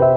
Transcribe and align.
Мир 0.00 0.08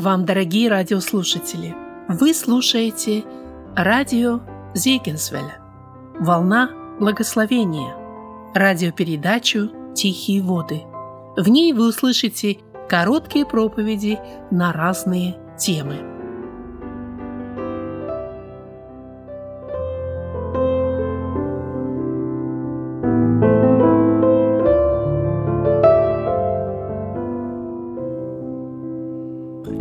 вам, 0.00 0.26
дорогие 0.26 0.68
радиослушатели! 0.68 1.74
Вы 2.08 2.34
слушаете 2.34 3.24
радио 3.74 4.40
Зейгенсвеля 4.74 5.62
«Волна 6.20 6.70
благословения» 7.00 8.03
радиопередачу 8.54 9.70
«Тихие 9.94 10.42
воды». 10.42 10.82
В 11.36 11.48
ней 11.48 11.72
вы 11.72 11.88
услышите 11.88 12.58
короткие 12.88 13.44
проповеди 13.44 14.18
на 14.50 14.72
разные 14.72 15.36
темы– 15.58 15.98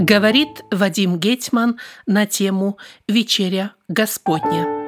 Говорит 0.03 0.65
Вадим 0.70 1.17
Гетьман 1.17 1.79
на 2.05 2.26
тему 2.26 2.77
«Вечеря 3.07 3.71
Господня». 3.87 4.82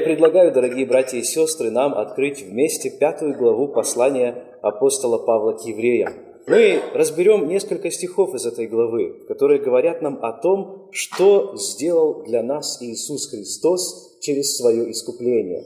Я 0.00 0.06
предлагаю, 0.06 0.50
дорогие 0.50 0.86
братья 0.86 1.18
и 1.18 1.22
сестры, 1.22 1.70
нам 1.70 1.92
открыть 1.92 2.40
вместе 2.40 2.88
пятую 2.88 3.36
главу 3.36 3.68
послания 3.68 4.44
апостола 4.62 5.18
Павла 5.18 5.52
к 5.52 5.66
евреям– 5.66 6.14
мы 6.46 6.80
разберем 6.94 7.46
несколько 7.48 7.90
стихов 7.90 8.34
из 8.34 8.46
этой 8.46 8.66
главы, 8.66 9.26
которые 9.28 9.60
говорят 9.60 10.00
нам 10.00 10.18
о 10.24 10.32
том, 10.32 10.88
что 10.90 11.54
сделал 11.56 12.24
для 12.24 12.42
нас 12.42 12.78
Иисус 12.80 13.28
Христос 13.28 14.18
через 14.20 14.56
свое 14.56 14.90
искупление. 14.90 15.64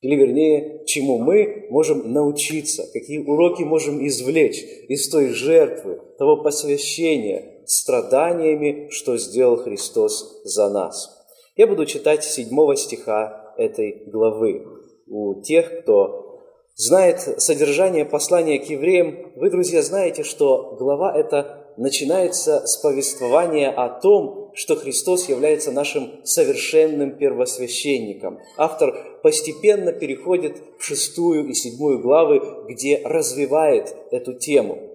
Или 0.00 0.14
вернее, 0.14 0.84
чему 0.86 1.18
мы 1.18 1.66
можем 1.68 2.12
научиться, 2.12 2.88
какие 2.92 3.18
уроки 3.18 3.64
можем 3.64 4.06
извлечь 4.06 4.64
из 4.88 5.08
той 5.10 5.30
жертвы, 5.30 6.00
того 6.18 6.36
посвящения 6.36 7.64
страданиями, 7.66 8.86
что 8.90 9.18
сделал 9.18 9.56
Христос 9.56 10.40
за 10.44 10.70
нас. 10.70 11.18
Я 11.56 11.66
буду 11.66 11.84
читать 11.84 12.22
седьмого 12.22 12.76
стиха 12.76 13.41
этой 13.56 14.04
главы. 14.06 14.66
У 15.06 15.40
тех, 15.42 15.82
кто 15.82 16.40
знает 16.74 17.20
содержание 17.20 18.04
послания 18.04 18.58
к 18.58 18.64
евреям, 18.64 19.32
вы, 19.36 19.50
друзья, 19.50 19.82
знаете, 19.82 20.22
что 20.22 20.76
глава 20.78 21.16
эта 21.16 21.62
начинается 21.76 22.66
с 22.66 22.76
повествования 22.78 23.70
о 23.70 23.88
том, 23.88 24.50
что 24.54 24.76
Христос 24.76 25.28
является 25.28 25.72
нашим 25.72 26.24
совершенным 26.24 27.16
первосвященником. 27.16 28.38
Автор 28.56 29.20
постепенно 29.22 29.92
переходит 29.92 30.58
в 30.78 30.84
шестую 30.84 31.48
и 31.48 31.54
седьмую 31.54 32.00
главы, 32.00 32.42
где 32.68 33.00
развивает 33.04 33.94
эту 34.10 34.34
тему. 34.34 34.91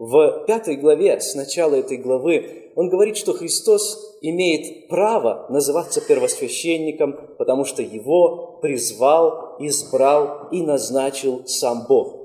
В 0.00 0.44
пятой 0.46 0.76
главе, 0.76 1.20
с 1.20 1.34
начала 1.34 1.74
этой 1.74 1.98
главы, 1.98 2.70
он 2.74 2.88
говорит, 2.88 3.18
что 3.18 3.34
Христос 3.34 4.16
имеет 4.22 4.88
право 4.88 5.44
называться 5.50 6.00
первосвященником, 6.00 7.20
потому 7.36 7.66
что 7.66 7.82
его 7.82 8.58
призвал, 8.62 9.56
избрал 9.58 10.48
и 10.52 10.62
назначил 10.62 11.42
сам 11.44 11.84
Бог. 11.86 12.16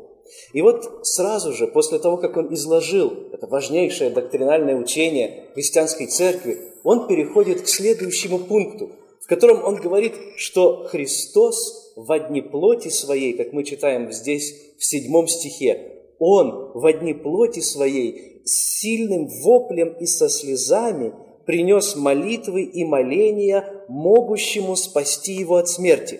И 0.53 0.61
вот 0.61 1.05
сразу 1.05 1.51
же, 1.51 1.67
после 1.67 1.99
того, 1.99 2.15
как 2.15 2.37
он 2.37 2.53
изложил 2.53 3.11
это 3.33 3.45
важнейшее 3.45 4.09
доктринальное 4.09 4.77
учение 4.77 5.47
христианской 5.53 6.07
церкви, 6.07 6.71
он 6.85 7.07
переходит 7.07 7.63
к 7.63 7.67
следующему 7.67 8.39
пункту, 8.39 8.91
в 9.19 9.27
котором 9.27 9.65
он 9.65 9.75
говорит, 9.75 10.13
что 10.37 10.85
Христос 10.85 11.91
в 11.97 12.09
одни 12.13 12.41
плоти 12.41 12.87
своей, 12.87 13.33
как 13.33 13.51
мы 13.51 13.65
читаем 13.65 14.13
здесь 14.13 14.75
в 14.77 14.85
седьмом 14.85 15.27
стихе, 15.27 15.94
Он 16.19 16.71
в 16.73 16.85
одни 16.85 17.13
плоти 17.13 17.59
своей 17.59 18.41
с 18.45 18.79
сильным 18.79 19.27
воплем 19.43 19.95
и 19.99 20.05
со 20.05 20.29
слезами 20.29 21.13
принес 21.45 21.95
молитвы 21.95 22.63
и 22.63 22.83
моления, 22.83 23.83
могущему 23.87 24.75
спасти 24.75 25.33
его 25.33 25.57
от 25.57 25.69
смерти, 25.69 26.19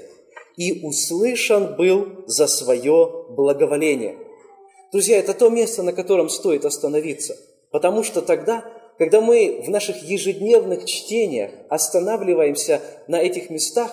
и 0.58 0.86
услышан 0.86 1.76
был 1.76 2.26
за 2.28 2.48
свое 2.48 3.26
благоволение. 3.30 4.18
Друзья, 4.92 5.18
это 5.18 5.34
то 5.34 5.50
место, 5.50 5.84
на 5.84 5.94
котором 5.94 6.30
стоит 6.30 6.64
остановиться, 6.64 7.36
потому 7.72 8.04
что 8.04 8.22
тогда, 8.22 8.66
когда 8.98 9.20
мы 9.20 9.62
в 9.66 9.70
наших 9.70 10.04
ежедневных 10.04 10.86
чтениях 10.86 11.52
останавливаемся 11.70 12.82
на 13.08 13.22
этих 13.22 13.50
местах, 13.50 13.92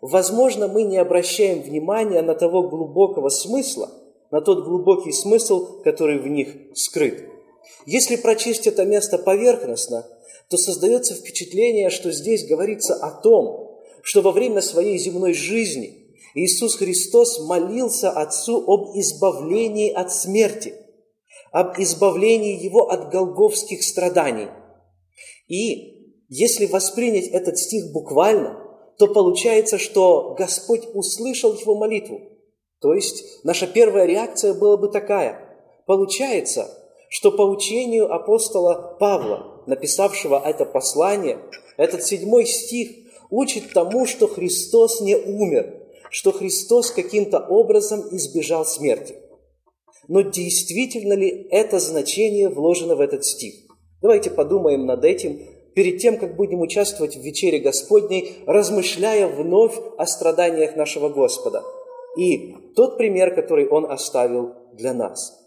возможно, 0.00 0.66
мы 0.66 0.82
не 0.82 0.96
обращаем 0.96 1.60
внимания 1.62 2.22
на 2.22 2.34
того 2.34 2.68
глубокого 2.68 3.28
смысла, 3.28 3.90
на 4.30 4.40
тот 4.40 4.64
глубокий 4.64 5.12
смысл, 5.12 5.82
который 5.82 6.18
в 6.18 6.26
них 6.26 6.48
скрыт. 6.74 7.28
Если 7.86 8.16
прочесть 8.16 8.66
это 8.66 8.84
место 8.84 9.18
поверхностно, 9.18 10.06
то 10.48 10.56
создается 10.56 11.14
впечатление, 11.14 11.90
что 11.90 12.10
здесь 12.12 12.46
говорится 12.46 12.94
о 12.94 13.10
том, 13.10 13.78
что 14.02 14.22
во 14.22 14.32
время 14.32 14.60
своей 14.60 14.98
земной 14.98 15.32
жизни 15.32 16.14
Иисус 16.34 16.76
Христос 16.76 17.40
молился 17.40 18.10
Отцу 18.10 18.64
об 18.66 18.96
избавлении 18.96 19.92
от 19.92 20.12
смерти, 20.12 20.74
об 21.52 21.78
избавлении 21.78 22.62
Его 22.62 22.90
от 22.90 23.10
голговских 23.10 23.82
страданий. 23.82 24.48
И 25.48 26.14
если 26.28 26.66
воспринять 26.66 27.26
этот 27.26 27.58
стих 27.58 27.92
буквально, 27.92 28.56
то 28.98 29.08
получается, 29.08 29.78
что 29.78 30.34
Господь 30.38 30.82
услышал 30.94 31.54
его 31.54 31.74
молитву. 31.74 32.20
То 32.80 32.94
есть 32.94 33.44
наша 33.44 33.66
первая 33.66 34.06
реакция 34.06 34.54
была 34.54 34.76
бы 34.76 34.88
такая. 34.88 35.58
Получается, 35.86 36.68
что 37.08 37.30
по 37.32 37.42
учению 37.42 38.12
апостола 38.12 38.96
Павла 38.98 39.62
написавшего 39.66 40.40
это 40.44 40.64
послание, 40.64 41.38
этот 41.76 42.04
седьмой 42.04 42.46
стих 42.46 42.90
учит 43.30 43.72
тому, 43.72 44.06
что 44.06 44.26
Христос 44.26 45.00
не 45.00 45.16
умер, 45.16 45.74
что 46.10 46.32
Христос 46.32 46.90
каким-то 46.90 47.38
образом 47.38 48.00
избежал 48.10 48.64
смерти. 48.64 49.16
Но 50.08 50.22
действительно 50.22 51.12
ли 51.12 51.46
это 51.50 51.78
значение 51.78 52.48
вложено 52.48 52.96
в 52.96 53.00
этот 53.00 53.24
стих? 53.24 53.54
Давайте 54.02 54.30
подумаем 54.30 54.86
над 54.86 55.04
этим 55.04 55.40
перед 55.74 55.98
тем, 55.98 56.18
как 56.18 56.36
будем 56.36 56.60
участвовать 56.60 57.16
в 57.16 57.20
вечере 57.20 57.60
Господней, 57.60 58.38
размышляя 58.46 59.28
вновь 59.28 59.74
о 59.98 60.06
страданиях 60.06 60.74
нашего 60.74 61.10
Господа. 61.10 61.62
И 62.16 62.54
тот 62.76 62.96
пример, 62.98 63.34
который 63.34 63.68
Он 63.68 63.90
оставил 63.90 64.54
для 64.74 64.94
нас– 64.94 65.36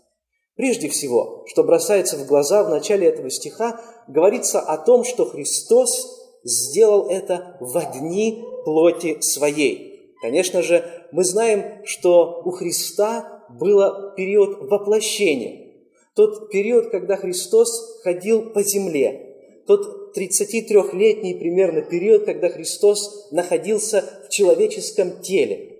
Прежде 0.55 0.87
всего, 0.87 1.43
что 1.47 1.63
бросается 1.63 2.17
в 2.17 2.27
глаза 2.27 2.63
в 2.63 2.69
начале 2.69 3.07
этого 3.07 3.29
стиха, 3.29 3.81
говорится 4.07 4.59
о 4.59 4.77
том, 4.77 5.03
что 5.03 5.25
Христос 5.25 6.19
сделал 6.43 7.09
это 7.09 7.57
в 7.59 7.75
одни 7.77 8.43
плоти 8.63 9.17
своей. 9.21 10.13
Конечно 10.21 10.61
же, 10.61 10.83
мы 11.11 11.23
знаем, 11.23 11.83
что 11.85 12.43
у 12.45 12.51
Христа 12.51 13.43
был 13.49 14.13
период 14.15 14.69
воплощения. 14.69 15.73
Тот 16.15 16.51
период, 16.51 16.91
когда 16.91 17.17
Христос 17.17 18.01
ходил 18.03 18.51
по 18.51 18.61
земле. 18.61 19.63
Тот 19.65 20.15
33-летний 20.15 21.33
примерно 21.33 21.81
период, 21.81 22.25
когда 22.25 22.49
Христос 22.49 23.29
находился 23.31 24.03
в 24.27 24.29
человеческом 24.29 25.21
теле. 25.21 25.72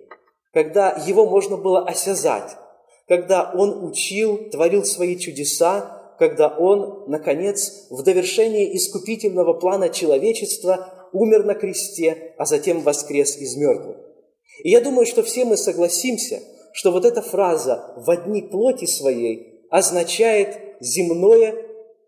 Когда 0.54 0.90
его 1.06 1.26
можно 1.26 1.58
было 1.58 1.84
осязать 1.86 2.56
когда 3.08 3.52
Он 3.54 3.84
учил, 3.84 4.50
творил 4.50 4.84
свои 4.84 5.18
чудеса, 5.18 6.14
когда 6.18 6.48
Он, 6.48 7.04
наконец, 7.08 7.86
в 7.90 8.02
довершении 8.02 8.76
искупительного 8.76 9.54
плана 9.54 9.88
человечества 9.88 11.08
умер 11.12 11.44
на 11.44 11.54
кресте, 11.54 12.34
а 12.38 12.46
затем 12.46 12.80
воскрес 12.80 13.36
из 13.36 13.56
мертвых. 13.56 13.96
И 14.62 14.70
я 14.70 14.80
думаю, 14.80 15.06
что 15.06 15.22
все 15.22 15.44
мы 15.44 15.56
согласимся, 15.56 16.40
что 16.72 16.92
вот 16.92 17.04
эта 17.04 17.22
фраза 17.22 17.92
«в 17.96 18.10
одни 18.10 18.42
плоти 18.42 18.86
своей» 18.86 19.66
означает 19.70 20.58
земное 20.80 21.54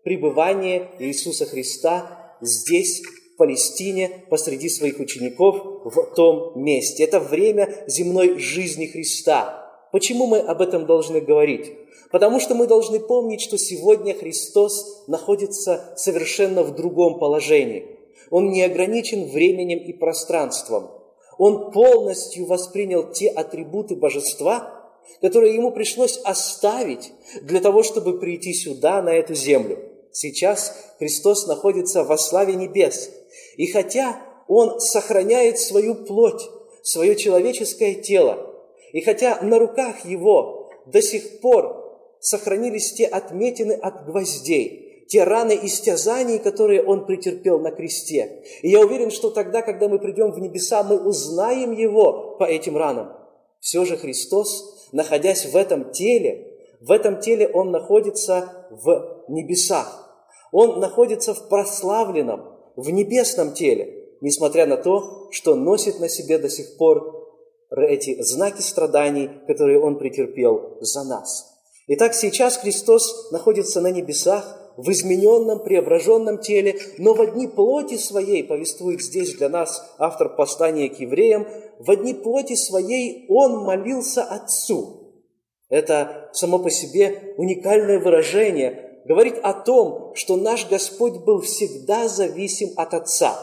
пребывание 0.03 0.89
Иисуса 0.99 1.45
Христа 1.45 2.35
здесь, 2.41 3.01
Палестине, 3.37 4.25
посреди 4.29 4.69
своих 4.69 4.99
учеников, 4.99 5.83
в 5.85 6.13
том 6.15 6.61
месте. 6.61 7.03
Это 7.03 7.19
время 7.19 7.85
земной 7.87 8.39
жизни 8.39 8.87
Христа– 8.87 9.63
Почему 9.91 10.27
мы 10.27 10.39
об 10.39 10.61
этом 10.61 10.85
должны 10.85 11.21
говорить? 11.21 11.73
Потому 12.11 12.39
что 12.39 12.55
мы 12.55 12.67
должны 12.67 12.99
помнить, 12.99 13.41
что 13.41 13.57
сегодня 13.57 14.13
Христос 14.13 15.03
находится 15.07 15.93
совершенно 15.95 16.63
в 16.63 16.75
другом 16.75 17.19
положении. 17.19 17.97
Он 18.29 18.49
не 18.49 18.63
ограничен 18.63 19.25
временем 19.25 19.79
и 19.79 19.93
пространством. 19.93 20.91
Он 21.37 21.71
полностью 21.71 22.45
воспринял 22.45 23.11
те 23.11 23.29
атрибуты 23.29 23.95
божества, 23.95 24.89
которые 25.21 25.55
ему 25.55 25.71
пришлось 25.71 26.17
оставить 26.23 27.11
для 27.41 27.61
того, 27.61 27.83
чтобы 27.83 28.19
прийти 28.19 28.53
сюда, 28.53 29.01
на 29.01 29.09
эту 29.09 29.33
землю. 29.33 29.79
Сейчас 30.19 30.73
Христос 30.97 31.45
находится 31.45 32.03
во 32.03 32.17
славе 32.17 32.55
небес. 32.55 33.11
И 33.55 33.67
хотя 33.67 34.19
Он 34.47 34.79
сохраняет 34.79 35.59
свою 35.59 35.93
плоть, 35.93 36.41
свое 36.81 37.15
человеческое 37.15 37.93
тело, 37.93 38.51
и 38.93 39.01
хотя 39.01 39.39
на 39.43 39.59
руках 39.59 40.05
Его 40.05 40.71
до 40.87 41.03
сих 41.03 41.39
пор 41.39 41.99
сохранились 42.19 42.93
те 42.93 43.05
отметины 43.05 43.73
от 43.73 44.07
гвоздей, 44.07 45.05
те 45.07 45.23
раны 45.23 45.59
истязаний, 45.61 46.39
которые 46.39 46.81
Он 46.83 47.05
претерпел 47.05 47.59
на 47.59 47.69
кресте. 47.69 48.41
И 48.63 48.69
я 48.69 48.79
уверен, 48.79 49.11
что 49.11 49.29
тогда, 49.29 49.61
когда 49.61 49.87
мы 49.87 49.99
придем 49.99 50.31
в 50.31 50.39
небеса, 50.39 50.81
мы 50.81 50.97
узнаем 50.97 51.73
Его 51.73 52.37
по 52.39 52.45
этим 52.45 52.75
ранам. 52.75 53.13
Все 53.59 53.85
же 53.85 53.97
Христос, 53.97 54.89
находясь 54.93 55.45
в 55.45 55.55
этом 55.55 55.91
теле, 55.91 56.57
в 56.81 56.91
этом 56.91 57.19
теле 57.19 57.47
Он 57.47 57.69
находится 57.69 58.67
в 58.71 59.25
небесах. 59.27 60.05
Он 60.51 60.79
находится 60.79 61.33
в 61.33 61.49
прославленном, 61.49 62.57
в 62.75 62.89
небесном 62.89 63.53
теле, 63.53 64.17
несмотря 64.21 64.65
на 64.65 64.77
то, 64.77 65.27
что 65.31 65.55
носит 65.55 65.99
на 65.99 66.09
себе 66.09 66.37
до 66.37 66.49
сих 66.49 66.77
пор 66.77 67.27
эти 67.69 68.21
знаки 68.21 68.61
страданий, 68.61 69.29
которые 69.47 69.79
Он 69.79 69.97
претерпел 69.97 70.77
за 70.81 71.03
нас. 71.03 71.53
Итак, 71.87 72.13
сейчас 72.13 72.57
Христос 72.57 73.31
находится 73.31 73.81
на 73.81 73.91
небесах, 73.91 74.57
в 74.77 74.91
измененном, 74.91 75.63
преображенном 75.63 76.37
теле, 76.37 76.77
но 76.99 77.13
в 77.15 77.21
одни 77.21 77.47
плоти 77.47 77.97
своей, 77.97 78.43
повествует 78.43 79.01
здесь 79.01 79.35
для 79.35 79.49
нас 79.49 79.83
автор 79.97 80.35
послания 80.35 80.87
к 80.89 80.99
евреям, 80.99 81.47
в 81.79 81.89
одни 81.89 82.13
плоти 82.13 82.53
своей 82.53 83.25
Он 83.27 83.63
молился 83.63 84.23
Отцу. 84.23 85.23
Это 85.69 86.29
само 86.31 86.59
по 86.59 86.69
себе 86.69 87.33
уникальное 87.37 87.99
выражение, 87.99 88.86
говорит 89.07 89.39
о 89.41 89.53
том, 89.53 90.11
что 90.15 90.35
наш 90.35 90.67
Господь 90.67 91.23
был 91.23 91.41
всегда 91.41 92.07
зависим 92.07 92.71
от 92.75 92.93
Отца. 92.93 93.35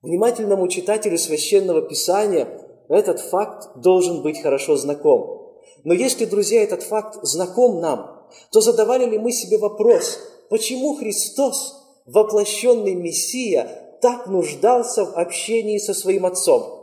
Внимательному 0.00 0.68
читателю 0.68 1.18
Священного 1.18 1.82
Писания 1.82 2.48
этот 2.88 3.20
факт 3.20 3.68
должен 3.76 4.22
быть 4.22 4.40
хорошо 4.40 4.76
знаком. 4.76 5.54
Но 5.84 5.92
если, 5.92 6.24
друзья, 6.24 6.62
этот 6.62 6.84
факт 6.84 7.18
знаком 7.22 7.80
нам, 7.80 8.28
то 8.52 8.60
задавали 8.60 9.04
ли 9.04 9.18
мы 9.18 9.32
себе 9.32 9.58
вопрос, 9.58 10.20
почему 10.48 10.94
Христос, 10.94 11.84
воплощенный 12.06 12.94
Мессия, 12.94 13.98
так 14.00 14.26
нуждался 14.26 15.04
в 15.04 15.16
общении 15.16 15.78
со 15.78 15.94
своим 15.94 16.26
Отцом? 16.26 16.80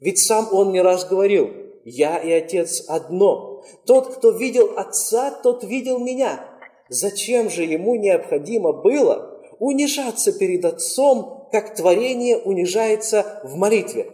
Ведь 0.00 0.18
сам 0.18 0.48
Он 0.52 0.72
не 0.72 0.80
раз 0.80 1.06
говорил, 1.06 1.50
«Я 1.84 2.18
и 2.18 2.30
Отец 2.32 2.84
одно. 2.88 3.62
Тот, 3.86 4.14
кто 4.14 4.30
видел 4.30 4.72
Отца, 4.76 5.30
тот 5.30 5.64
видел 5.64 5.98
Меня». 5.98 6.53
Зачем 6.94 7.50
же 7.50 7.64
Ему 7.64 7.96
необходимо 7.96 8.72
было 8.72 9.40
унижаться 9.58 10.32
перед 10.32 10.64
Отцом, 10.64 11.48
как 11.50 11.74
творение 11.74 12.38
унижается 12.38 13.40
в 13.42 13.56
молитве? 13.56 14.12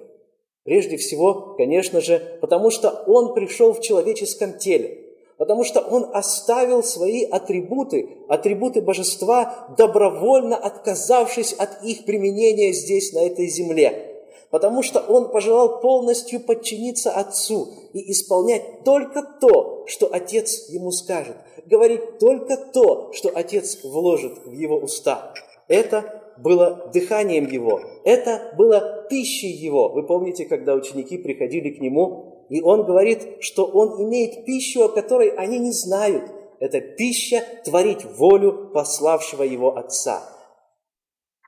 Прежде 0.65 0.97
всего, 0.97 1.57
конечно 1.59 2.01
же, 2.01 2.39
потому 2.41 2.71
что 2.71 3.05
Он 3.07 3.35
пришел 3.35 3.75
в 3.75 3.83
человеческом 3.83 4.57
теле, 4.57 4.99
потому 5.37 5.63
что 5.63 5.81
Он 5.81 6.09
оставил 6.15 6.83
свои 6.83 7.25
атрибуты, 7.25 8.17
атрибуты 8.29 8.81
божества, 8.81 9.75
добровольно 9.77 10.57
отказавшись 10.57 11.53
от 11.53 11.85
их 11.85 12.07
применения 12.07 12.73
здесь, 12.73 13.13
на 13.13 13.27
этой 13.27 13.49
земле, 13.49 14.10
потому 14.51 14.83
что 14.83 15.01
Он 15.01 15.31
пожелал 15.31 15.81
полностью 15.81 16.41
подчиниться 16.41 17.11
Отцу 17.13 17.69
и 17.93 18.11
исполнять 18.13 18.85
только 18.85 19.23
то, 19.23 19.85
что 19.87 20.09
Отец 20.13 20.69
Ему 20.69 20.91
скажет, 20.91 21.37
говорить 21.67 22.19
только 22.19 22.57
то, 22.57 23.13
что 23.13 23.31
Отец 23.35 23.83
вложит 23.85 24.45
в 24.45 24.53
Его 24.53 24.77
уста. 24.79 25.33
Это 25.69 26.21
было 26.43 26.91
дыханием 26.93 27.47
его, 27.47 27.81
это 28.05 28.53
было 28.57 29.07
пищей 29.09 29.51
его. 29.51 29.91
Вы 29.91 30.07
помните, 30.07 30.47
когда 30.47 30.75
ученики 30.75 31.19
приходили 31.19 31.71
к 31.71 31.81
нему, 31.81 32.47
и 32.49 32.61
он 32.63 32.85
говорит, 32.85 33.37
что 33.41 33.65
он 33.67 34.03
имеет 34.03 34.45
пищу, 34.45 34.85
о 34.85 34.89
которой 34.89 35.29
они 35.29 35.59
не 35.59 35.73
знают. 35.73 36.25
Это 36.59 36.81
пища 36.81 37.43
творить 37.65 38.05
волю 38.05 38.71
пославшего 38.75 39.45
его 39.45 39.77
Отца. 39.77 40.23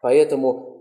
Поэтому 0.01 0.72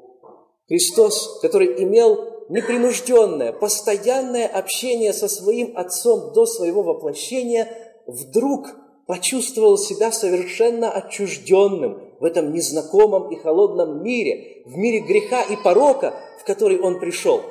Христос, 0.72 1.40
который 1.42 1.84
имел 1.84 2.46
непринужденное, 2.48 3.52
постоянное 3.52 4.48
общение 4.48 5.12
со 5.12 5.28
своим 5.28 5.74
Отцом 5.76 6.32
до 6.32 6.46
своего 6.46 6.82
воплощения, 6.82 7.68
вдруг 8.08 8.70
почувствовал 9.06 9.78
себя 9.78 10.14
совершенно 10.14 10.90
отчужденным, 10.90 12.02
в 12.22 12.24
этом 12.24 12.54
незнакомом 12.54 13.34
и 13.34 13.36
холодном 13.36 14.02
мире, 14.02 14.64
в 14.66 14.78
мире 14.78 15.00
греха 15.00 15.42
и 15.42 15.58
порока, 15.62 16.14
в 16.40 16.46
который 16.46 16.80
он 16.80 17.02
пришел. 17.02 17.42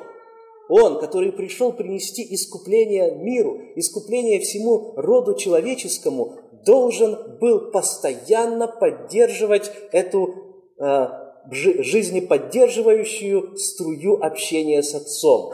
Он, 0.67 0.99
который 0.99 1.31
пришел 1.31 1.73
принести 1.73 2.25
искупление 2.33 3.13
миру, 3.17 3.59
искупление 3.75 4.39
всему 4.39 4.93
роду 4.95 5.35
человеческому, 5.35 6.37
должен 6.65 7.37
был 7.39 7.69
постоянно 7.69 8.67
поддерживать 8.67 9.71
эту 9.91 10.33
э, 10.79 11.20
жизнеподдерживающую 11.49 13.57
струю 13.57 14.21
общения 14.21 14.83
с 14.83 14.93
Отцом. 14.95 15.53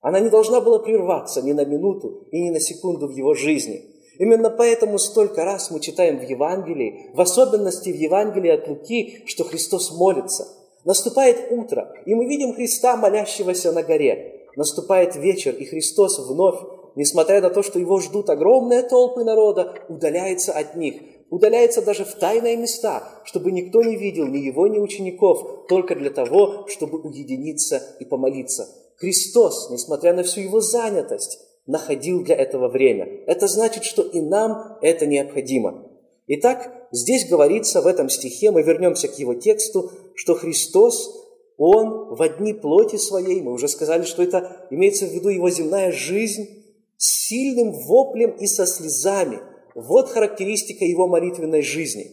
Она 0.00 0.20
не 0.20 0.30
должна 0.30 0.60
была 0.60 0.78
прерваться 0.78 1.42
ни 1.42 1.52
на 1.52 1.64
минуту 1.64 2.28
и 2.30 2.42
ни 2.42 2.50
на 2.50 2.60
секунду 2.60 3.08
в 3.08 3.12
его 3.12 3.34
жизни– 3.34 3.86
Именно 4.20 4.50
поэтому 4.50 4.98
столько 4.98 5.46
раз 5.46 5.70
мы 5.70 5.80
читаем 5.80 6.18
в 6.18 6.28
Евангелии, 6.28 7.10
в 7.14 7.20
особенности 7.22 7.88
в 7.88 7.96
Евангелии 7.96 8.50
от 8.50 8.68
Луки, 8.68 9.22
что 9.24 9.44
Христос 9.44 9.96
молится. 9.96 10.46
Наступает 10.84 11.50
утро, 11.50 11.90
и 12.04 12.14
мы 12.14 12.26
видим 12.26 12.52
Христа, 12.52 12.98
молящегося 12.98 13.72
на 13.72 13.82
горе. 13.82 14.46
Наступает 14.56 15.16
вечер, 15.16 15.54
и 15.54 15.64
Христос 15.64 16.18
вновь, 16.18 16.60
несмотря 16.96 17.40
на 17.40 17.48
то, 17.48 17.62
что 17.62 17.78
его 17.78 17.98
ждут 17.98 18.28
огромные 18.28 18.82
толпы 18.82 19.24
народа, 19.24 19.74
удаляется 19.88 20.52
от 20.52 20.76
них, 20.76 20.96
удаляется 21.30 21.80
даже 21.80 22.04
в 22.04 22.14
тайные 22.14 22.56
места, 22.56 23.22
чтобы 23.24 23.52
никто 23.52 23.82
не 23.82 23.96
видел 23.96 24.26
ни 24.26 24.38
его, 24.38 24.66
ни 24.66 24.78
учеников, 24.78 25.66
только 25.68 25.94
для 25.94 26.10
того, 26.10 26.66
чтобы 26.68 26.98
уединиться 26.98 27.96
и 28.00 28.04
помолиться. 28.04 28.68
Христос, 28.96 29.70
несмотря 29.70 30.12
на 30.12 30.24
всю 30.24 30.40
его 30.40 30.60
занятость, 30.60 31.38
находил 31.66 32.22
для 32.22 32.34
этого 32.34 32.68
время. 32.68 33.06
Это 33.26 33.46
значит, 33.46 33.84
что 33.84 34.02
и 34.02 34.20
нам 34.20 34.78
это 34.82 35.06
необходимо. 35.06 35.86
Итак, 36.26 36.88
здесь 36.92 37.28
говорится 37.28 37.80
в 37.80 37.86
этом 37.86 38.08
стихе, 38.08 38.50
мы 38.50 38.62
вернемся 38.62 39.08
к 39.08 39.18
его 39.18 39.34
тексту, 39.34 39.90
что 40.14 40.34
Христос, 40.34 41.26
Он 41.56 42.14
в 42.14 42.22
одни 42.22 42.52
плоти 42.52 42.96
своей, 42.96 43.40
мы 43.40 43.52
уже 43.52 43.68
сказали, 43.68 44.02
что 44.02 44.22
это 44.22 44.66
имеется 44.70 45.06
в 45.06 45.10
виду 45.10 45.28
его 45.28 45.50
земная 45.50 45.92
жизнь, 45.92 46.48
с 46.96 47.28
сильным 47.28 47.72
воплем 47.72 48.32
и 48.32 48.46
со 48.46 48.66
слезами. 48.66 49.40
Вот 49.74 50.08
характеристика 50.10 50.84
его 50.84 51.06
молитвенной 51.06 51.62
жизни. 51.62 52.12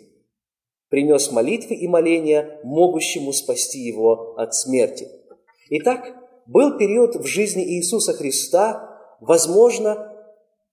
Принес 0.90 1.32
молитвы 1.32 1.76
и 1.76 1.88
моления, 1.88 2.60
могущему 2.64 3.34
спасти 3.34 3.80
его 3.80 4.36
от 4.38 4.56
смерти. 4.56 5.10
Итак, 5.70 6.16
был 6.46 6.78
период 6.78 7.16
в 7.16 7.26
жизни 7.26 7.64
Иисуса 7.64 8.14
Христа, 8.14 8.98
возможно, 9.20 10.14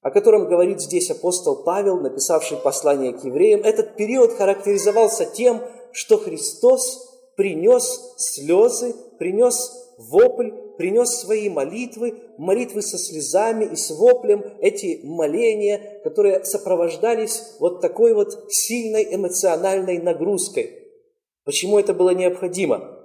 о 0.03 0.11
котором 0.11 0.47
говорит 0.49 0.81
здесь 0.81 1.11
апостол 1.11 1.65
Павел, 1.65 1.99
написавший 1.99 2.59
послание 2.59 3.13
к 3.13 3.25
евреям, 3.25 3.63
этот 3.63 3.97
период 3.97 4.33
характеризовался 4.35 5.25
тем, 5.25 5.63
что 5.93 6.19
Христос 6.19 7.11
принес 7.37 8.15
слезы, 8.17 8.95
принес 9.19 9.84
вопль, 9.99 10.51
принес 10.77 11.21
свои 11.21 11.49
молитвы, 11.49 12.15
молитвы 12.39 12.83
со 12.83 12.99
слезами 12.99 13.65
и 13.65 13.77
с 13.77 13.91
воплем, 13.91 14.45
эти 14.61 15.01
моления, 15.05 16.01
которые 16.05 16.45
сопровождались 16.45 17.57
вот 17.61 17.81
такой 17.81 18.15
вот 18.15 18.47
сильной 18.49 19.15
эмоциональной 19.15 19.99
нагрузкой. 19.99 20.71
Почему 21.45 21.79
это 21.79 21.95
было 21.95 22.11
необходимо? 22.11 23.01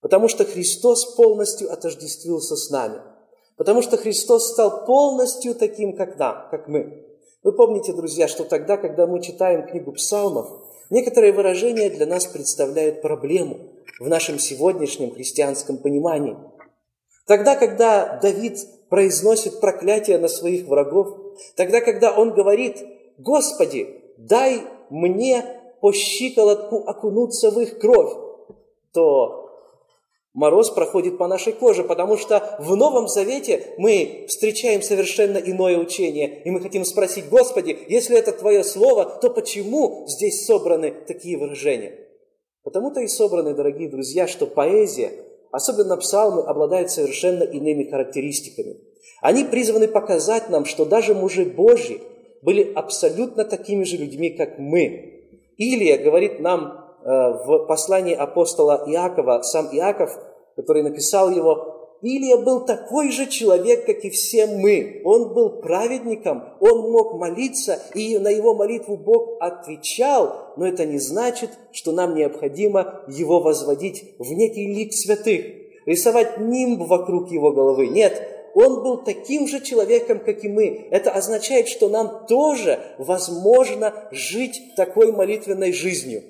Потому 0.00 0.28
что 0.28 0.44
Христос 0.44 1.16
полностью 1.16 1.72
отождествился 1.72 2.56
с 2.56 2.70
нами– 2.70 3.00
Потому 3.58 3.82
что 3.82 3.96
Христос 3.96 4.52
стал 4.52 4.86
полностью 4.86 5.54
таким, 5.54 5.96
как 5.96 6.16
нам, 6.16 6.48
как 6.50 6.68
мы. 6.68 7.04
Вы 7.42 7.52
помните, 7.52 7.92
друзья, 7.92 8.28
что 8.28 8.44
тогда, 8.44 8.76
когда 8.76 9.06
мы 9.06 9.20
читаем 9.20 9.66
книгу 9.66 9.92
псалмов, 9.92 10.48
некоторые 10.90 11.32
выражения 11.32 11.90
для 11.90 12.06
нас 12.06 12.26
представляют 12.26 13.02
проблему 13.02 13.58
в 13.98 14.08
нашем 14.08 14.38
сегодняшнем 14.38 15.12
христианском 15.12 15.78
понимании. 15.78 16.36
Тогда, 17.26 17.56
когда 17.56 18.18
Давид 18.22 18.58
произносит 18.88 19.60
проклятие 19.60 20.18
на 20.18 20.28
своих 20.28 20.66
врагов, 20.66 21.28
Тогда, 21.56 21.80
когда 21.80 22.12
он 22.12 22.34
говорит, 22.34 22.84
«Господи, 23.18 23.88
дай 24.16 24.62
мне 24.90 25.44
по 25.80 25.92
щиколотку 25.92 26.84
окунуться 26.86 27.50
в 27.50 27.60
их 27.60 27.78
кровь», 27.78 28.12
то 28.92 29.50
мороз 30.34 30.70
проходит 30.70 31.18
по 31.18 31.26
нашей 31.26 31.52
коже, 31.52 31.84
потому 31.84 32.16
что 32.16 32.56
в 32.60 32.76
Новом 32.76 33.08
Завете 33.08 33.74
мы 33.78 34.26
встречаем 34.28 34.82
совершенно 34.82 35.38
иное 35.38 35.78
учение, 35.78 36.42
и 36.42 36.50
мы 36.50 36.60
хотим 36.60 36.84
спросить, 36.84 37.28
Господи, 37.28 37.78
если 37.88 38.16
это 38.16 38.32
Твое 38.32 38.64
Слово, 38.64 39.04
то 39.04 39.30
почему 39.30 40.04
здесь 40.08 40.46
собраны 40.46 40.92
такие 41.06 41.38
выражения? 41.38 42.07
Потому-то 42.68 43.00
и 43.00 43.08
собраны, 43.08 43.54
дорогие 43.54 43.88
друзья, 43.88 44.26
что 44.26 44.46
поэзия, 44.46 45.10
особенно 45.50 45.96
псалмы, 45.96 46.42
обладает 46.42 46.90
совершенно 46.90 47.42
иными 47.42 47.84
характеристиками. 47.84 48.76
Они 49.22 49.44
призваны 49.44 49.88
показать 49.88 50.50
нам, 50.50 50.66
что 50.66 50.84
даже 50.84 51.14
мужи 51.14 51.46
Божьи 51.46 52.02
были 52.42 52.70
абсолютно 52.74 53.46
такими 53.46 53.84
же 53.84 53.96
людьми, 53.96 54.28
как 54.28 54.58
мы. 54.58 55.24
Илия 55.56 55.96
говорит 55.96 56.40
нам 56.40 56.66
э, 56.66 57.08
в 57.08 57.64
послании 57.66 58.14
апостола 58.14 58.84
Иакова, 58.86 59.40
сам 59.40 59.74
Иаков, 59.74 60.10
который 60.54 60.82
написал 60.82 61.30
его, 61.30 61.77
Илия 62.00 62.36
был 62.36 62.64
такой 62.64 63.10
же 63.10 63.26
человек, 63.26 63.84
как 63.84 64.04
и 64.04 64.10
все 64.10 64.46
мы. 64.46 65.00
Он 65.04 65.34
был 65.34 65.60
праведником, 65.60 66.44
он 66.60 66.92
мог 66.92 67.14
молиться, 67.14 67.80
и 67.94 68.18
на 68.18 68.28
его 68.28 68.54
молитву 68.54 68.96
Бог 68.96 69.36
отвечал, 69.40 70.52
но 70.56 70.66
это 70.66 70.84
не 70.84 70.98
значит, 70.98 71.50
что 71.72 71.90
нам 71.90 72.14
необходимо 72.14 73.02
его 73.08 73.40
возводить 73.40 74.14
в 74.18 74.32
некий 74.32 74.72
лик 74.72 74.92
святых, 74.92 75.44
рисовать 75.86 76.38
нимб 76.38 76.82
вокруг 76.82 77.32
его 77.32 77.50
головы. 77.50 77.88
Нет, 77.88 78.22
он 78.54 78.82
был 78.82 78.98
таким 78.98 79.48
же 79.48 79.60
человеком, 79.60 80.20
как 80.20 80.44
и 80.44 80.48
мы. 80.48 80.88
Это 80.90 81.10
означает, 81.10 81.68
что 81.68 81.88
нам 81.88 82.26
тоже 82.28 82.78
возможно 82.98 83.92
жить 84.12 84.74
такой 84.76 85.10
молитвенной 85.10 85.72
жизнью. 85.72 86.22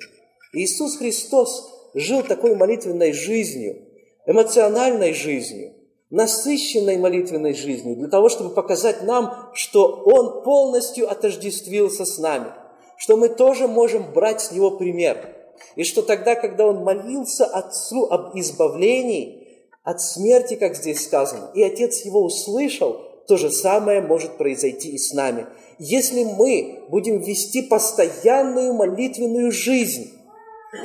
Иисус 0.54 0.96
Христос 0.96 1.90
жил 1.94 2.22
такой 2.22 2.56
молитвенной 2.56 3.12
жизнью, 3.12 3.87
эмоциональной 4.28 5.14
жизнью, 5.14 5.72
насыщенной 6.10 6.98
молитвенной 6.98 7.54
жизнью, 7.54 7.96
для 7.96 8.08
того, 8.08 8.28
чтобы 8.28 8.50
показать 8.50 9.02
нам, 9.02 9.48
что 9.54 9.86
Он 10.04 10.44
полностью 10.44 11.10
отождествился 11.10 12.04
с 12.04 12.18
нами, 12.18 12.52
что 12.96 13.16
мы 13.16 13.30
тоже 13.30 13.66
можем 13.66 14.12
брать 14.12 14.42
с 14.42 14.52
Него 14.52 14.72
пример, 14.72 15.34
и 15.76 15.82
что 15.82 16.02
тогда, 16.02 16.34
когда 16.34 16.66
Он 16.66 16.84
молился 16.84 17.46
Отцу 17.46 18.04
об 18.04 18.38
избавлении, 18.38 19.46
от 19.82 20.02
смерти, 20.02 20.54
как 20.54 20.76
здесь 20.76 21.04
сказано, 21.04 21.50
и 21.54 21.62
Отец 21.62 22.04
его 22.04 22.22
услышал, 22.22 23.00
то 23.26 23.38
же 23.38 23.50
самое 23.50 24.02
может 24.02 24.36
произойти 24.36 24.90
и 24.90 24.98
с 24.98 25.14
нами. 25.14 25.46
Если 25.78 26.24
мы 26.24 26.84
будем 26.88 27.20
вести 27.20 27.62
постоянную 27.62 28.74
молитвенную 28.74 29.52
жизнь, 29.52 30.12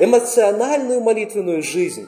эмоциональную 0.00 1.00
молитвенную 1.00 1.62
жизнь, 1.62 2.06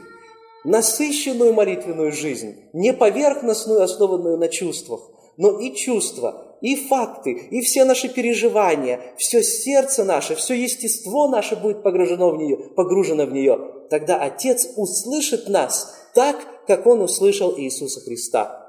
насыщенную 0.66 1.52
молитвенную 1.52 2.12
жизнь, 2.12 2.56
не 2.72 2.92
поверхностную, 2.92 3.82
основанную 3.82 4.36
на 4.36 4.48
чувствах, 4.48 5.00
но 5.36 5.60
и 5.60 5.74
чувства, 5.74 6.56
и 6.60 6.74
факты, 6.74 7.32
и 7.32 7.60
все 7.60 7.84
наши 7.84 8.08
переживания, 8.08 9.00
все 9.16 9.42
сердце 9.42 10.04
наше, 10.04 10.34
все 10.34 10.54
естество 10.54 11.28
наше 11.28 11.56
будет 11.56 11.82
погружено 11.82 12.30
в 12.30 12.38
нее, 12.38 12.56
погружено 12.74 13.26
в 13.26 13.32
нее, 13.32 13.58
тогда 13.90 14.16
Отец 14.16 14.68
услышит 14.76 15.48
нас 15.48 15.94
так, 16.14 16.36
как 16.66 16.86
он 16.86 17.00
услышал 17.00 17.54
Иисуса 17.56 18.00
Христа. 18.00 18.66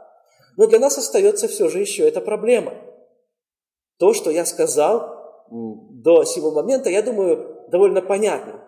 Но 0.58 0.68
для 0.68 0.80
нас 0.80 0.98
остается 0.98 1.48
все 1.48 1.70
же 1.70 1.80
еще 1.80 2.08
эта 2.08 2.22
проблема. 2.22 2.74
То, 3.98 4.13
что 4.13 4.30
я 4.30 4.46
сказал 4.46 5.16
до 5.50 6.24
сего 6.25 6.51
момента, 6.51 6.89
я 6.89 7.01
думаю, 7.01 7.66
довольно 7.72 8.01
понятно. 8.01 8.67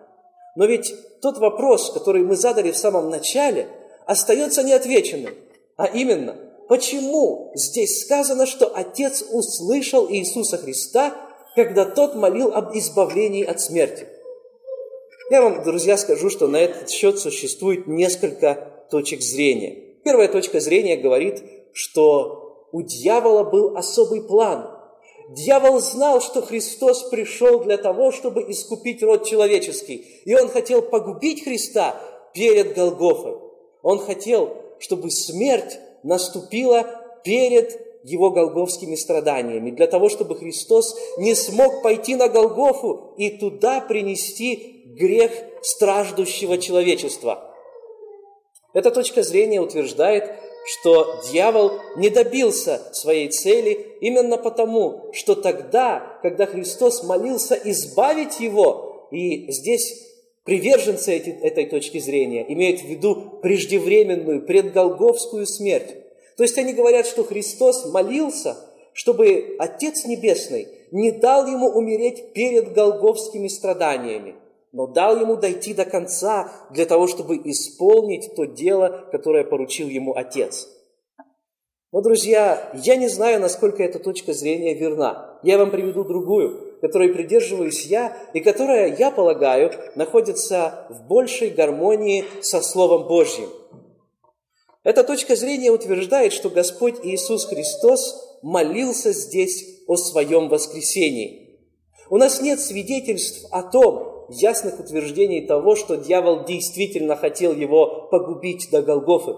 Но 0.56 0.66
ведь 0.66 0.94
тот 1.20 1.38
вопрос, 1.38 1.92
который 1.92 2.22
мы 2.22 2.36
задали 2.36 2.70
в 2.70 2.76
самом 2.76 3.10
начале, 3.10 3.68
остается 4.06 4.62
неотвеченным. 4.62 5.34
А 5.76 5.86
именно, 5.86 6.36
почему 6.68 7.52
здесь 7.54 8.02
сказано, 8.02 8.46
что 8.46 8.70
Отец 8.74 9.24
услышал 9.30 10.10
Иисуса 10.10 10.58
Христа, 10.58 11.14
когда 11.54 11.84
тот 11.84 12.14
молил 12.14 12.52
об 12.52 12.76
избавлении 12.76 13.44
от 13.44 13.60
смерти? 13.60 14.06
Я 15.30 15.42
вам, 15.42 15.62
друзья, 15.62 15.96
скажу, 15.96 16.28
что 16.28 16.48
на 16.48 16.56
этот 16.56 16.90
счет 16.90 17.18
существует 17.18 17.86
несколько 17.86 18.86
точек 18.90 19.22
зрения. 19.22 19.94
Первая 20.04 20.26
точка 20.26 20.58
зрения 20.58 20.96
говорит, 20.96 21.44
что 21.72 22.66
у 22.72 22.82
дьявола 22.82 23.44
был 23.44 23.76
особый 23.76 24.22
план. 24.22 24.79
Дьявол 25.30 25.80
знал, 25.80 26.20
что 26.20 26.42
Христос 26.42 27.04
пришел 27.04 27.60
для 27.60 27.76
того, 27.76 28.10
чтобы 28.10 28.50
искупить 28.50 29.02
род 29.02 29.26
человеческий. 29.26 30.04
И 30.24 30.34
он 30.34 30.48
хотел 30.48 30.82
погубить 30.82 31.44
Христа 31.44 32.00
перед 32.34 32.74
Голгофой. 32.74 33.36
Он 33.82 33.98
хотел, 34.00 34.56
чтобы 34.80 35.10
смерть 35.10 35.78
наступила 36.02 36.86
перед 37.22 37.80
его 38.02 38.30
голговскими 38.30 38.96
страданиями, 38.96 39.70
для 39.70 39.86
того, 39.86 40.08
чтобы 40.08 40.36
Христос 40.36 40.96
не 41.18 41.34
смог 41.34 41.82
пойти 41.82 42.16
на 42.16 42.28
Голгофу 42.28 43.14
и 43.16 43.30
туда 43.30 43.80
принести 43.80 44.84
грех 44.98 45.30
страждущего 45.62 46.58
человечества– 46.58 47.46
эта 48.72 48.90
точка 48.90 49.22
зрения 49.22 49.60
утверждает, 49.60 50.32
что 50.72 51.20
дьявол 51.30 51.72
не 51.96 52.10
добился 52.10 52.80
своей 52.92 53.28
цели 53.28 53.96
именно 54.00 54.36
потому, 54.36 55.10
что 55.12 55.34
тогда, 55.34 56.18
когда 56.22 56.46
Христос 56.46 57.02
молился 57.02 57.58
избавить 57.64 58.38
его, 58.38 59.08
и 59.10 59.50
здесь 59.50 60.06
приверженцы 60.44 61.18
этой 61.18 61.66
точки 61.66 61.98
зрения 61.98 62.44
имеют 62.52 62.82
в 62.82 62.84
виду 62.84 63.40
преждевременную, 63.42 64.46
предголговскую 64.46 65.46
смерть. 65.46 65.96
То 66.36 66.44
есть 66.44 66.56
они 66.56 66.72
говорят, 66.72 67.06
что 67.06 67.24
Христос 67.24 67.86
молился, 67.86 68.56
чтобы 68.92 69.56
Отец 69.58 70.04
Небесный 70.04 70.68
не 70.92 71.10
дал 71.10 71.46
ему 71.46 71.68
умереть 71.68 72.32
перед 72.32 72.72
голговскими 72.72 73.48
страданиями 73.48 74.36
но 74.72 74.86
дал 74.86 75.18
ему 75.20 75.36
дойти 75.36 75.74
до 75.74 75.84
конца 75.84 76.52
для 76.70 76.86
того, 76.86 77.06
чтобы 77.06 77.36
исполнить 77.36 78.34
то 78.36 78.44
дело, 78.44 79.08
которое 79.10 79.44
поручил 79.44 79.88
ему 79.88 80.14
Отец. 80.14 80.68
Но, 81.92 82.02
друзья, 82.02 82.70
я 82.84 82.94
не 82.94 83.08
знаю, 83.08 83.40
насколько 83.40 83.82
эта 83.82 83.98
точка 83.98 84.32
зрения 84.32 84.74
верна. 84.74 85.40
Я 85.42 85.58
вам 85.58 85.72
приведу 85.72 86.04
другую, 86.04 86.78
которой 86.80 87.12
придерживаюсь 87.12 87.84
я, 87.86 88.16
и 88.32 88.38
которая, 88.38 88.96
я 88.96 89.10
полагаю, 89.10 89.72
находится 89.96 90.86
в 90.88 91.08
большей 91.08 91.50
гармонии 91.50 92.24
со 92.42 92.60
Словом 92.60 93.08
Божьим. 93.08 93.48
Эта 94.84 95.02
точка 95.02 95.34
зрения 95.34 95.72
утверждает, 95.72 96.32
что 96.32 96.48
Господь 96.48 97.04
Иисус 97.04 97.46
Христос 97.46 98.38
молился 98.42 99.12
здесь 99.12 99.82
о 99.88 99.96
своем 99.96 100.48
воскресении. 100.48 101.58
У 102.08 102.16
нас 102.16 102.40
нет 102.40 102.60
свидетельств 102.60 103.46
о 103.50 103.62
том, 103.62 104.09
ясных 104.30 104.78
утверждений 104.78 105.46
того, 105.46 105.74
что 105.74 105.96
дьявол 105.96 106.44
действительно 106.44 107.16
хотел 107.16 107.52
его 107.52 108.08
погубить 108.10 108.68
до 108.70 108.82
Голгофы. 108.82 109.34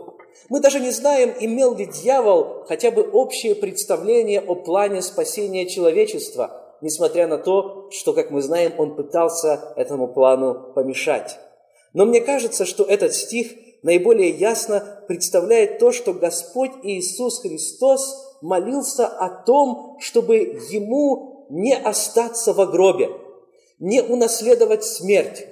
Мы 0.49 0.61
даже 0.61 0.81
не 0.81 0.91
знаем, 0.91 1.33
имел 1.41 1.75
ли 1.75 1.87
дьявол 1.87 2.65
хотя 2.67 2.91
бы 2.91 3.03
общее 3.03 3.55
представление 3.55 4.41
о 4.41 4.55
плане 4.55 5.03
спасения 5.03 5.67
человечества, 5.67 6.77
несмотря 6.81 7.27
на 7.27 7.39
то, 7.39 7.89
что, 7.91 8.13
как 8.13 8.31
мы 8.31 8.43
знаем, 8.43 8.73
он 8.79 8.97
пытался 8.97 9.73
этому 9.77 10.09
плану 10.09 10.73
помешать. 10.75 11.39
Но 11.93 12.05
мне 12.05 12.21
кажется, 12.21 12.65
что 12.65 12.85
этот 12.85 13.15
стих 13.15 13.53
наиболее 13.83 14.31
ясно 14.31 15.05
представляет 15.09 15.79
то, 15.79 15.93
что 15.93 16.13
Господь 16.13 16.73
Иисус 16.83 17.41
Христос 17.41 18.37
молился 18.41 19.07
о 19.07 19.29
том, 19.29 19.97
чтобы 20.01 20.37
Ему 20.71 21.47
не 21.51 21.75
остаться 21.75 22.53
в 22.53 22.71
гробе– 22.71 23.11
не 23.83 24.01
унаследовать 24.01 24.85
смерть, 24.85 25.45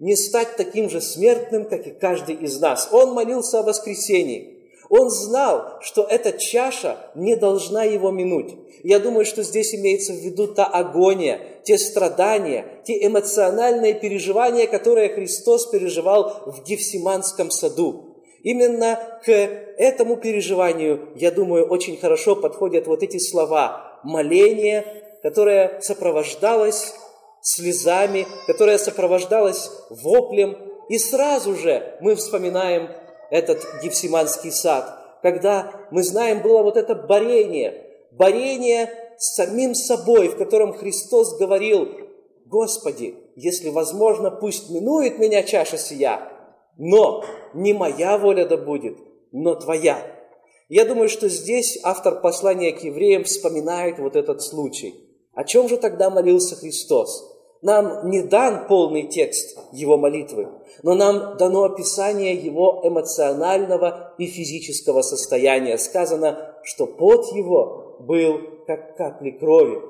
не 0.00 0.16
стать 0.16 0.56
таким 0.56 0.90
же 0.90 1.00
смертным, 1.00 1.64
как 1.64 1.86
и 1.86 1.92
каждый 1.92 2.34
из 2.34 2.60
нас. 2.60 2.88
Он 2.90 3.12
молился 3.12 3.60
о 3.60 3.62
воскресении. 3.62 4.58
Он 4.88 5.08
знал, 5.08 5.78
что 5.80 6.02
эта 6.02 6.32
чаша 6.32 6.96
не 7.14 7.36
должна 7.36 7.84
его 7.84 8.10
минуть. 8.10 8.54
Я 8.82 8.98
думаю, 8.98 9.24
что 9.24 9.42
здесь 9.42 9.74
имеется 9.74 10.12
в 10.12 10.16
виду 10.16 10.48
та 10.48 10.66
агония, 10.66 11.40
те 11.62 11.78
страдания, 11.78 12.66
те 12.84 13.06
эмоциональные 13.06 13.94
переживания, 13.94 14.66
которые 14.66 15.08
Христос 15.08 15.66
переживал 15.66 16.42
в 16.46 16.64
Гефсиманском 16.64 17.50
саду. 17.52 18.16
Именно 18.42 19.20
к 19.24 19.30
этому 19.30 20.16
переживанию, 20.16 21.08
я 21.14 21.30
думаю, 21.30 21.66
очень 21.66 21.96
хорошо 21.96 22.34
подходят 22.36 22.86
вот 22.86 23.02
эти 23.02 23.18
слова 23.18 24.00
моление, 24.02 24.84
которое 25.22 25.80
сопровождалось 25.80 26.94
слезами, 27.46 28.26
которая 28.46 28.76
сопровождалась 28.76 29.70
воплем. 29.88 30.56
И 30.88 30.98
сразу 30.98 31.54
же 31.54 31.96
мы 32.00 32.16
вспоминаем 32.16 32.90
этот 33.30 33.64
Гефсиманский 33.82 34.50
сад, 34.50 34.98
когда, 35.22 35.72
мы 35.90 36.02
знаем, 36.02 36.42
было 36.42 36.62
вот 36.62 36.76
это 36.76 36.94
борение, 36.94 37.84
борение 38.10 38.90
с 39.18 39.34
самим 39.34 39.74
собой, 39.74 40.28
в 40.28 40.36
котором 40.36 40.72
Христос 40.72 41.38
говорил, 41.38 41.88
«Господи, 42.46 43.16
если 43.36 43.70
возможно, 43.70 44.30
пусть 44.30 44.70
минует 44.70 45.18
меня 45.18 45.42
чаша 45.42 45.78
сия, 45.78 46.28
но 46.76 47.24
не 47.54 47.72
моя 47.72 48.18
воля 48.18 48.46
да 48.46 48.56
будет, 48.56 48.98
но 49.32 49.54
Твоя». 49.54 49.98
Я 50.68 50.84
думаю, 50.84 51.08
что 51.08 51.28
здесь 51.28 51.78
автор 51.84 52.20
послания 52.20 52.72
к 52.72 52.82
евреям 52.82 53.22
вспоминает 53.22 54.00
вот 54.00 54.16
этот 54.16 54.42
случай. 54.42 54.94
О 55.32 55.44
чем 55.44 55.68
же 55.68 55.76
тогда 55.76 56.10
молился 56.10 56.56
Христос? 56.56 57.35
Нам 57.66 58.10
не 58.10 58.22
дан 58.22 58.68
полный 58.68 59.08
текст 59.08 59.58
его 59.72 59.98
молитвы, 59.98 60.46
но 60.84 60.94
нам 60.94 61.36
дано 61.36 61.64
описание 61.64 62.34
его 62.34 62.80
эмоционального 62.84 64.14
и 64.18 64.26
физического 64.26 65.02
состояния. 65.02 65.76
Сказано, 65.76 66.54
что 66.62 66.86
пот 66.86 67.34
его 67.34 67.96
был 67.98 68.38
как 68.68 68.96
капли 68.96 69.30
крови. 69.30 69.80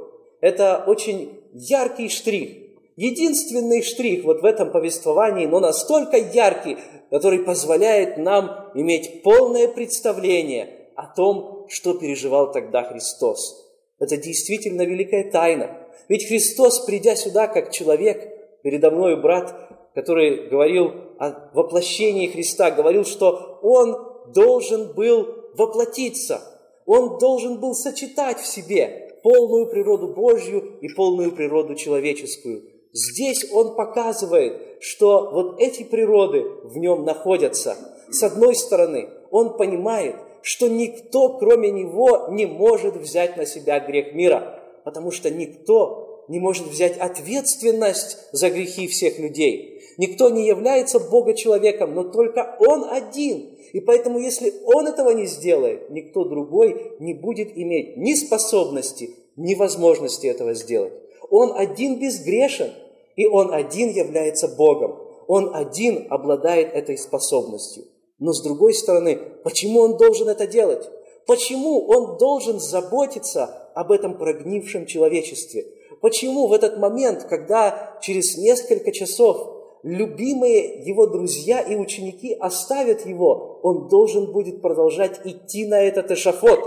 Это 0.41 0.85
очень 0.87 1.39
яркий 1.53 2.09
штрих, 2.09 2.49
единственный 2.97 3.83
штрих 3.83 4.25
вот 4.25 4.41
в 4.41 4.47
этом 4.47 4.73
повествовании, 4.73 5.45
но 5.45 5.61
настолько 5.61 6.17
яркий, 6.17 6.79
который 7.11 7.41
позволяет 7.41 8.17
нам 8.17 8.71
иметь 8.73 9.23
полное 9.23 9.69
представление 9.69 10.89
о 10.95 11.15
том, 11.15 11.67
что 11.69 11.93
переживал 11.93 12.53
тогда 12.53 12.85
Христос. 12.85 13.67
Это 13.99 14.17
действительно 14.17 14.81
великая 14.87 15.31
тайна. 15.31 15.86
Ведь 16.09 16.27
Христос, 16.29 16.81
придя 16.81 17.17
сюда 17.17 17.47
как 17.47 17.73
человек, 17.73 18.63
передо 18.63 18.91
мной 18.91 19.21
брат, 19.21 19.55
который 19.95 20.49
говорил 20.49 20.93
о 21.19 21.51
воплощении 21.55 22.29
Христа, 22.29 22.71
говорил, 22.71 23.05
что 23.05 23.59
Он 23.63 24.33
должен 24.33 24.93
был 24.93 25.29
воплотиться, 25.55 26.41
Он 26.85 27.19
должен 27.19 27.61
был 27.61 27.75
сочетать 27.75 28.41
в 28.41 28.47
себе 28.47 29.19
полную 29.23 29.67
природу 29.67 30.09
Божью 30.09 30.79
и 30.81 30.89
полную 30.89 31.33
природу 31.33 31.75
человеческую. 31.75 32.63
Здесь 32.93 33.51
Он 33.53 33.75
показывает, 33.75 34.77
что 34.81 35.31
вот 35.33 35.61
эти 35.61 35.83
природы 35.83 36.45
в 36.65 36.77
Нем 36.77 37.05
находятся. 37.05 37.77
С 38.09 38.23
одной 38.23 38.55
стороны, 38.55 39.09
Он 39.31 39.57
понимает, 39.57 40.17
что 40.43 40.69
никто, 40.69 41.39
кроме 41.39 41.71
Него, 41.71 42.29
не 42.31 42.47
может 42.47 42.97
взять 42.97 43.37
на 43.37 43.47
себя 43.47 43.81
грех 43.81 44.15
мира, 44.15 44.61
потому 44.87 45.11
что 45.11 45.31
никто 45.33 46.25
не 46.29 46.39
может 46.39 46.69
взять 46.69 46.97
ответственность 46.97 48.19
за 48.31 48.51
грехи 48.51 48.87
всех 48.87 49.19
людей. 49.19 49.83
Никто 49.99 50.31
не 50.31 50.47
является 50.47 51.01
Бога-человеком, 51.01 51.93
но 51.93 52.05
только 52.05 52.57
Он 52.61 52.85
один. 52.85 53.59
И 53.73 53.81
поэтому, 53.81 54.21
если 54.21 54.55
Он 54.65 54.87
этого 54.87 55.11
не 55.11 55.27
сделает, 55.27 55.91
никто 55.91 56.25
другой 56.25 56.93
не 57.01 57.15
будет 57.15 57.49
иметь 57.59 57.97
ни 57.97 58.15
способности, 58.15 59.11
ни 59.35 59.57
возможности 59.57 60.29
этого 60.29 60.55
сделать. 60.55 60.93
Он 61.31 61.53
один 61.57 61.99
безгрешен, 61.99 62.71
и 63.17 63.27
Он 63.27 63.53
один 63.53 63.91
является 63.91 64.47
Богом. 64.47 65.01
Он 65.27 65.53
один 65.53 66.07
обладает 66.11 66.73
этой 66.73 66.97
способностью. 66.97 67.87
Но 68.21 68.33
с 68.33 68.41
другой 68.41 68.73
стороны, 68.73 69.19
почему 69.43 69.81
он 69.81 69.97
должен 69.97 70.29
это 70.29 70.47
делать? 70.47 70.89
Почему 71.27 71.87
он 71.89 72.19
должен 72.19 72.61
заботиться 72.61 73.71
об 73.75 73.91
этом 73.91 74.17
прогнившем 74.17 74.87
человечестве? 74.87 75.67
Почему 76.01 76.47
в 76.47 76.53
этот 76.53 76.79
момент, 76.79 77.25
когда 77.25 77.99
через 78.01 78.37
несколько 78.37 78.93
часов 78.93 79.55
любимые 79.83 80.85
его 80.85 81.07
друзья 81.07 81.61
и 81.61 81.75
ученики 81.75 82.35
оставят 82.35 83.07
его, 83.07 83.61
он 83.63 83.89
должен 83.89 84.33
будет 84.33 84.63
продолжать 84.63 85.21
идти 85.25 85.67
на 85.67 85.83
этот 85.83 86.13
эшафот? 86.13 86.61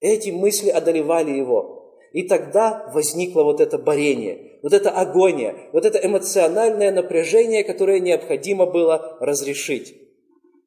Эти 0.00 0.30
мысли 0.30 0.70
одолевали 0.70 1.30
его. 1.30 1.96
И 2.12 2.24
тогда 2.24 2.90
возникло 2.92 3.44
вот 3.44 3.60
это 3.60 3.78
борение, 3.78 4.58
вот 4.62 4.72
это 4.72 4.90
агония, 4.90 5.56
вот 5.72 5.86
это 5.86 5.98
эмоциональное 6.04 6.90
напряжение, 6.90 7.64
которое 7.64 8.00
необходимо 8.00 8.66
было 8.66 9.16
разрешить. 9.20 9.94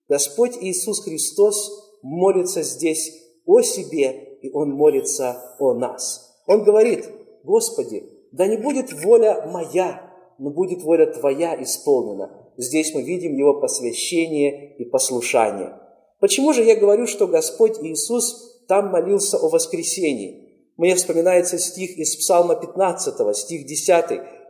Господь 0.08 0.58
Иисус 0.60 1.04
Христос 1.04 1.85
молится 2.06 2.62
здесь 2.62 3.12
о 3.46 3.62
себе, 3.62 4.38
и 4.41 4.52
Он 4.52 4.70
молится 4.72 5.56
о 5.60 5.74
нас. 5.74 6.39
Он 6.46 6.63
говорит, 6.63 7.10
Господи, 7.44 8.04
да 8.32 8.46
не 8.46 8.58
будет 8.58 8.94
воля 8.94 9.48
моя, 9.52 10.13
но 10.38 10.52
будет 10.52 10.84
воля 10.84 11.08
Твоя 11.08 11.62
исполнена. 11.63 12.52
Здесь 12.58 12.94
мы 12.94 13.02
видим 13.02 13.36
Его 13.36 13.60
посвящение 13.60 14.76
и 14.78 14.86
послушание. 14.86 15.80
Почему 16.20 16.54
же 16.54 16.63
я 16.63 16.76
говорю, 16.76 17.08
что 17.08 17.28
Господь 17.28 17.80
Иисус 17.82 18.63
там 18.68 18.91
молился 18.91 19.38
о 19.38 19.50
воскресении? 19.50 20.70
Мне 20.78 20.94
вспоминается 20.96 21.58
стих 21.58 21.98
из 21.98 22.15
Псалма 22.18 22.56
15, 22.56 23.36
стих 23.36 23.65
10 23.65 24.06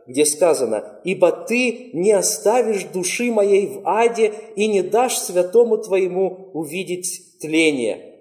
где 0.06 0.24
сказано, 0.24 1.00
«Ибо 1.04 1.32
ты 1.32 1.90
не 1.92 2.12
оставишь 2.12 2.84
души 2.84 3.30
моей 3.30 3.66
в 3.66 3.80
аде 3.84 4.32
и 4.54 4.66
не 4.68 4.82
дашь 4.82 5.18
святому 5.18 5.78
твоему 5.78 6.50
увидеть 6.52 7.38
тление». 7.40 8.14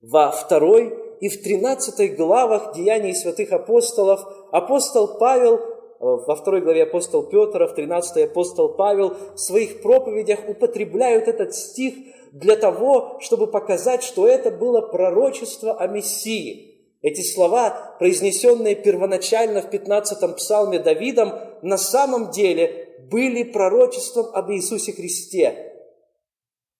Во 0.00 0.30
второй 0.30 0.94
и 1.20 1.28
в 1.28 1.42
тринадцатой 1.42 2.08
главах 2.08 2.74
Деяний 2.74 3.14
святых 3.14 3.52
апостолов 3.52 4.20
апостол 4.52 5.18
Павел, 5.18 5.60
во 5.98 6.36
второй 6.36 6.60
главе 6.60 6.84
апостол 6.84 7.24
Петр, 7.24 7.62
а 7.62 7.66
в 7.66 7.74
тринадцатой 7.74 8.26
апостол 8.26 8.74
Павел 8.74 9.14
в 9.34 9.38
своих 9.38 9.82
проповедях 9.82 10.40
употребляют 10.48 11.26
этот 11.26 11.54
стих 11.54 11.94
для 12.32 12.56
того, 12.56 13.18
чтобы 13.20 13.48
показать, 13.48 14.04
что 14.04 14.28
это 14.28 14.50
было 14.50 14.80
пророчество 14.80 15.72
о 15.76 15.86
Мессии– 15.88 16.66
эти 17.00 17.20
слова, 17.20 17.96
произнесенные 17.98 18.74
первоначально 18.74 19.62
в 19.62 19.70
15-м 19.72 20.34
псалме 20.34 20.78
Давидом, 20.80 21.32
на 21.62 21.78
самом 21.78 22.30
деле 22.30 22.96
были 23.10 23.44
пророчеством 23.44 24.26
об 24.34 24.50
Иисусе 24.50 24.92
Христе. 24.92 25.74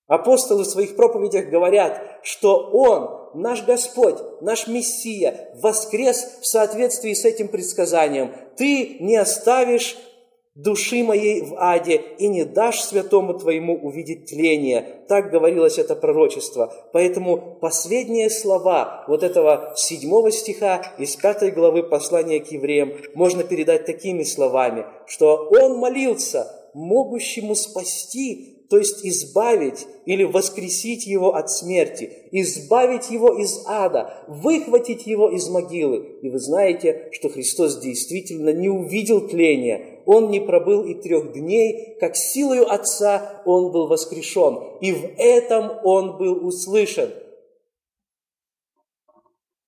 Апостолы 0.09 0.65
в 0.65 0.69
своих 0.69 0.97
проповедях 0.97 1.51
говорят, 1.51 2.03
что 2.23 2.71
Он, 2.73 3.41
наш 3.41 3.65
Господь, 3.65 4.17
наш 4.41 4.67
Мессия, 4.67 5.51
воскрес 5.63 6.39
в 6.41 6.47
соответствии 6.47 7.13
с 7.13 7.25
этим 7.25 7.49
предсказанием. 7.49 8.35
Ты 8.57 8.97
не 9.01 9.17
оставишь 9.17 9.97
души 10.59 11.05
моей 11.05 11.43
в 11.43 11.55
аде, 11.57 12.03
и 12.19 12.29
не 12.29 12.45
дашь 12.45 12.81
святому 12.81 13.39
твоему 13.39 13.75
увидеть 13.77 14.27
тление. 14.27 15.05
Так 15.09 15.31
говорилось 15.31 15.79
это 15.79 15.95
пророчество. 15.95 16.75
Поэтому 16.93 17.59
последние 17.61 18.29
слова 18.29 19.05
вот 19.09 19.23
этого 19.23 19.73
седьмого 19.77 20.33
стиха 20.33 20.83
из 20.99 21.17
пятой 21.17 21.53
главы 21.53 21.85
послания 21.85 22.41
к 22.41 22.51
евреям 22.51 22.93
можно 23.15 23.45
передать 23.45 23.87
такими 23.87 24.25
словами, 24.25 24.85
что 25.07 25.49
он 25.51 25.79
молился 25.79 26.49
могущему 26.75 27.55
спасти 27.55 28.59
то 28.69 28.77
есть 28.77 29.05
избавить 29.05 29.87
или 30.05 30.25
воскресить 30.25 31.07
его 31.07 31.35
от 31.35 31.51
смерти, 31.51 32.13
избавить 32.33 33.11
его 33.11 33.33
из 33.39 33.63
ада, 33.67 34.25
выхватить 34.29 35.07
его 35.07 35.31
из 35.31 35.49
могилы. 35.49 36.19
И 36.23 36.29
вы 36.29 36.39
знаете, 36.39 37.09
что 37.13 37.31
Христос 37.31 37.81
действительно 37.81 38.51
не 38.51 38.69
увидел 38.69 39.27
тления, 39.27 39.98
Он 40.11 40.31
не 40.31 40.41
пробыл 40.41 40.85
и 40.85 40.95
трех 40.95 41.35
дней, 41.35 41.99
как 42.01 42.17
силою 42.17 42.73
Отца 42.73 43.43
Он 43.45 43.71
был 43.73 43.89
воскрешен, 43.89 44.79
и 44.81 44.91
в 44.91 45.05
этом 45.19 45.81
Он 45.85 46.17
был 46.17 46.47
услышан. 46.47 47.11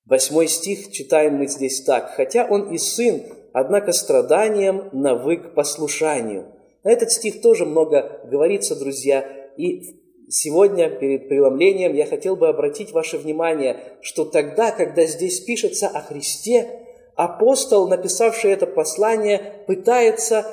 Восьмой 0.06 0.48
стих 0.48 0.90
читаем 0.92 1.34
мы 1.34 1.46
здесь 1.46 1.82
так. 1.82 2.14
«Хотя 2.16 2.46
Он 2.46 2.72
и 2.72 2.78
Сын, 2.78 3.20
однако 3.52 3.92
страданием 3.92 4.88
навык 4.92 5.52
послушанию». 5.54 6.46
На 6.84 6.90
этот 6.90 7.12
стих 7.12 7.42
тоже 7.42 7.66
много 7.66 8.22
говорится, 8.24 8.74
друзья. 8.74 9.20
И 9.58 10.00
сегодня 10.30 10.88
перед 10.88 11.28
преломлением 11.28 11.92
я 11.92 12.06
хотел 12.06 12.34
бы 12.36 12.48
обратить 12.48 12.92
ваше 12.92 13.18
внимание, 13.18 13.98
что 14.00 14.24
тогда, 14.24 14.72
когда 14.72 15.04
здесь 15.04 15.40
пишется 15.40 15.86
о 15.88 16.00
Христе, 16.00 16.89
апостол, 17.24 17.88
написавший 17.88 18.52
это 18.52 18.66
послание, 18.66 19.64
пытается 19.66 20.46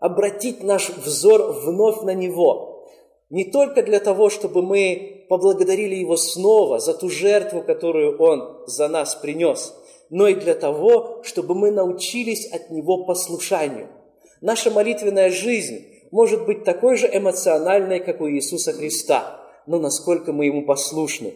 обратить 0.00 0.62
наш 0.62 0.90
взор 0.90 1.52
вновь 1.52 2.02
на 2.02 2.14
Него. 2.14 2.88
Не 3.30 3.44
только 3.44 3.82
для 3.82 4.00
того, 4.00 4.30
чтобы 4.30 4.62
мы 4.62 5.26
поблагодарили 5.28 5.94
Его 5.94 6.16
снова 6.16 6.78
за 6.78 6.94
ту 6.94 7.08
жертву, 7.08 7.62
которую 7.62 8.18
Он 8.18 8.64
за 8.66 8.88
нас 8.88 9.14
принес, 9.14 9.74
но 10.10 10.28
и 10.28 10.34
для 10.34 10.54
того, 10.54 11.22
чтобы 11.22 11.54
мы 11.54 11.70
научились 11.70 12.50
от 12.52 12.70
Него 12.70 13.04
послушанию– 13.04 13.88
Наша 14.44 14.70
молитвенная 14.70 15.30
жизнь 15.30 15.86
может 16.10 16.44
быть 16.44 16.64
такой 16.64 16.98
же 16.98 17.08
эмоциональной, 17.10 17.98
как 17.98 18.20
у 18.20 18.28
Иисуса 18.28 18.74
Христа, 18.74 19.40
но 19.66 19.78
насколько 19.78 20.34
мы 20.34 20.44
Ему 20.44 20.66
послушны. 20.66 21.32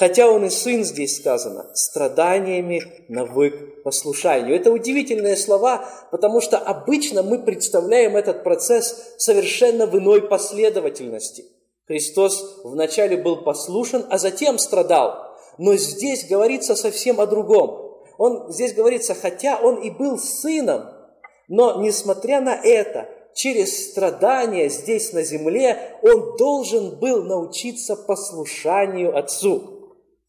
Хотя 0.00 0.30
Он 0.30 0.46
и 0.46 0.48
Сын 0.48 0.82
здесь 0.82 1.18
сказано, 1.18 1.66
страданиями 1.74 2.82
навык 3.08 3.82
послушанию. 3.82 4.56
Это 4.56 4.72
удивительные 4.72 5.36
слова, 5.36 5.84
потому 6.10 6.40
что 6.40 6.56
обычно 6.56 7.22
мы 7.22 7.38
представляем 7.38 8.16
этот 8.16 8.42
процесс 8.42 9.14
совершенно 9.18 9.86
в 9.86 9.98
иной 9.98 10.22
последовательности. 10.22 11.44
Христос 11.86 12.62
вначале 12.64 13.18
был 13.18 13.44
послушен, 13.44 14.06
а 14.08 14.16
затем 14.16 14.58
страдал. 14.58 15.36
Но 15.58 15.74
здесь 15.74 16.26
говорится 16.26 16.76
совсем 16.76 17.20
о 17.20 17.26
другом. 17.26 18.00
Он, 18.16 18.50
здесь 18.50 18.72
говорится, 18.72 19.14
хотя 19.14 19.60
он 19.60 19.82
и 19.82 19.90
был 19.90 20.18
сыном, 20.18 20.84
но 21.46 21.82
несмотря 21.82 22.40
на 22.40 22.54
это, 22.54 23.06
через 23.34 23.90
страдания 23.90 24.70
здесь 24.70 25.12
на 25.12 25.22
земле, 25.24 25.98
он 26.00 26.38
должен 26.38 26.98
был 26.98 27.22
научиться 27.22 27.96
послушанию 27.96 29.14
Отцу. 29.14 29.76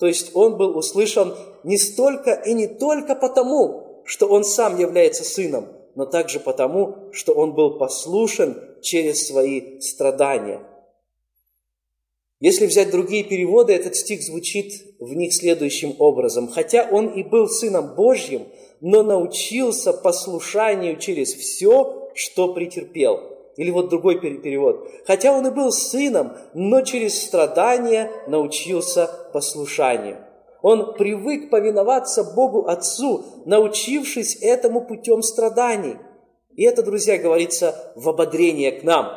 То 0.01 0.07
есть 0.07 0.31
он 0.33 0.57
был 0.57 0.75
услышан 0.75 1.35
не 1.63 1.77
столько 1.77 2.31
и 2.31 2.53
не 2.53 2.65
только 2.65 3.13
потому, 3.13 4.01
что 4.03 4.25
он 4.25 4.43
сам 4.43 4.79
является 4.79 5.23
сыном, 5.23 5.67
но 5.93 6.07
также 6.07 6.39
потому, 6.39 7.11
что 7.11 7.33
он 7.33 7.53
был 7.53 7.77
послушен 7.77 8.59
через 8.81 9.27
свои 9.27 9.79
страдания. 9.79 10.63
Если 12.39 12.65
взять 12.65 12.89
другие 12.89 13.23
переводы, 13.23 13.73
этот 13.73 13.95
стих 13.95 14.23
звучит 14.23 14.73
в 14.97 15.13
них 15.13 15.35
следующим 15.35 15.93
образом. 15.99 16.47
«Хотя 16.47 16.89
он 16.91 17.09
и 17.09 17.21
был 17.21 17.47
Сыном 17.47 17.93
Божьим, 17.93 18.47
но 18.79 19.03
научился 19.03 19.93
послушанию 19.93 20.97
через 20.97 21.35
все, 21.35 22.09
что 22.15 22.55
претерпел». 22.55 23.30
Или 23.57 23.69
вот 23.69 23.89
другой 23.89 24.19
перевод. 24.19 24.87
«Хотя 25.05 25.33
он 25.33 25.45
и 25.47 25.51
был 25.51 25.71
Сыном, 25.71 26.33
но 26.53 26.81
через 26.81 27.21
страдания 27.21 28.11
научился 28.27 29.09
послушанию». 29.33 30.17
Он 30.61 30.93
привык 30.93 31.49
повиноваться 31.49 32.23
Богу 32.23 32.67
Отцу, 32.67 33.23
научившись 33.45 34.37
этому 34.41 34.85
путем 34.85 35.23
страданий. 35.23 35.97
И 36.55 36.63
это, 36.63 36.83
друзья, 36.83 37.17
говорится 37.17 37.93
в 37.95 38.07
ободрение 38.09 38.71
к 38.71 38.83
нам. 38.83 39.07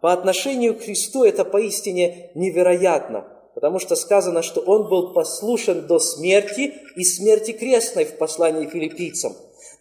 По 0.00 0.12
отношению 0.12 0.76
к 0.76 0.82
Христу 0.82 1.24
это 1.24 1.44
поистине 1.44 2.30
невероятно, 2.34 3.26
потому 3.54 3.78
что 3.78 3.96
сказано, 3.96 4.42
что 4.42 4.60
Он 4.60 4.88
был 4.88 5.12
послушен 5.12 5.86
до 5.86 5.98
смерти 5.98 6.74
и 6.96 7.04
смерти 7.04 7.52
крестной 7.52 8.04
в 8.04 8.16
послании 8.18 8.66
филиппийцам. 8.66 9.32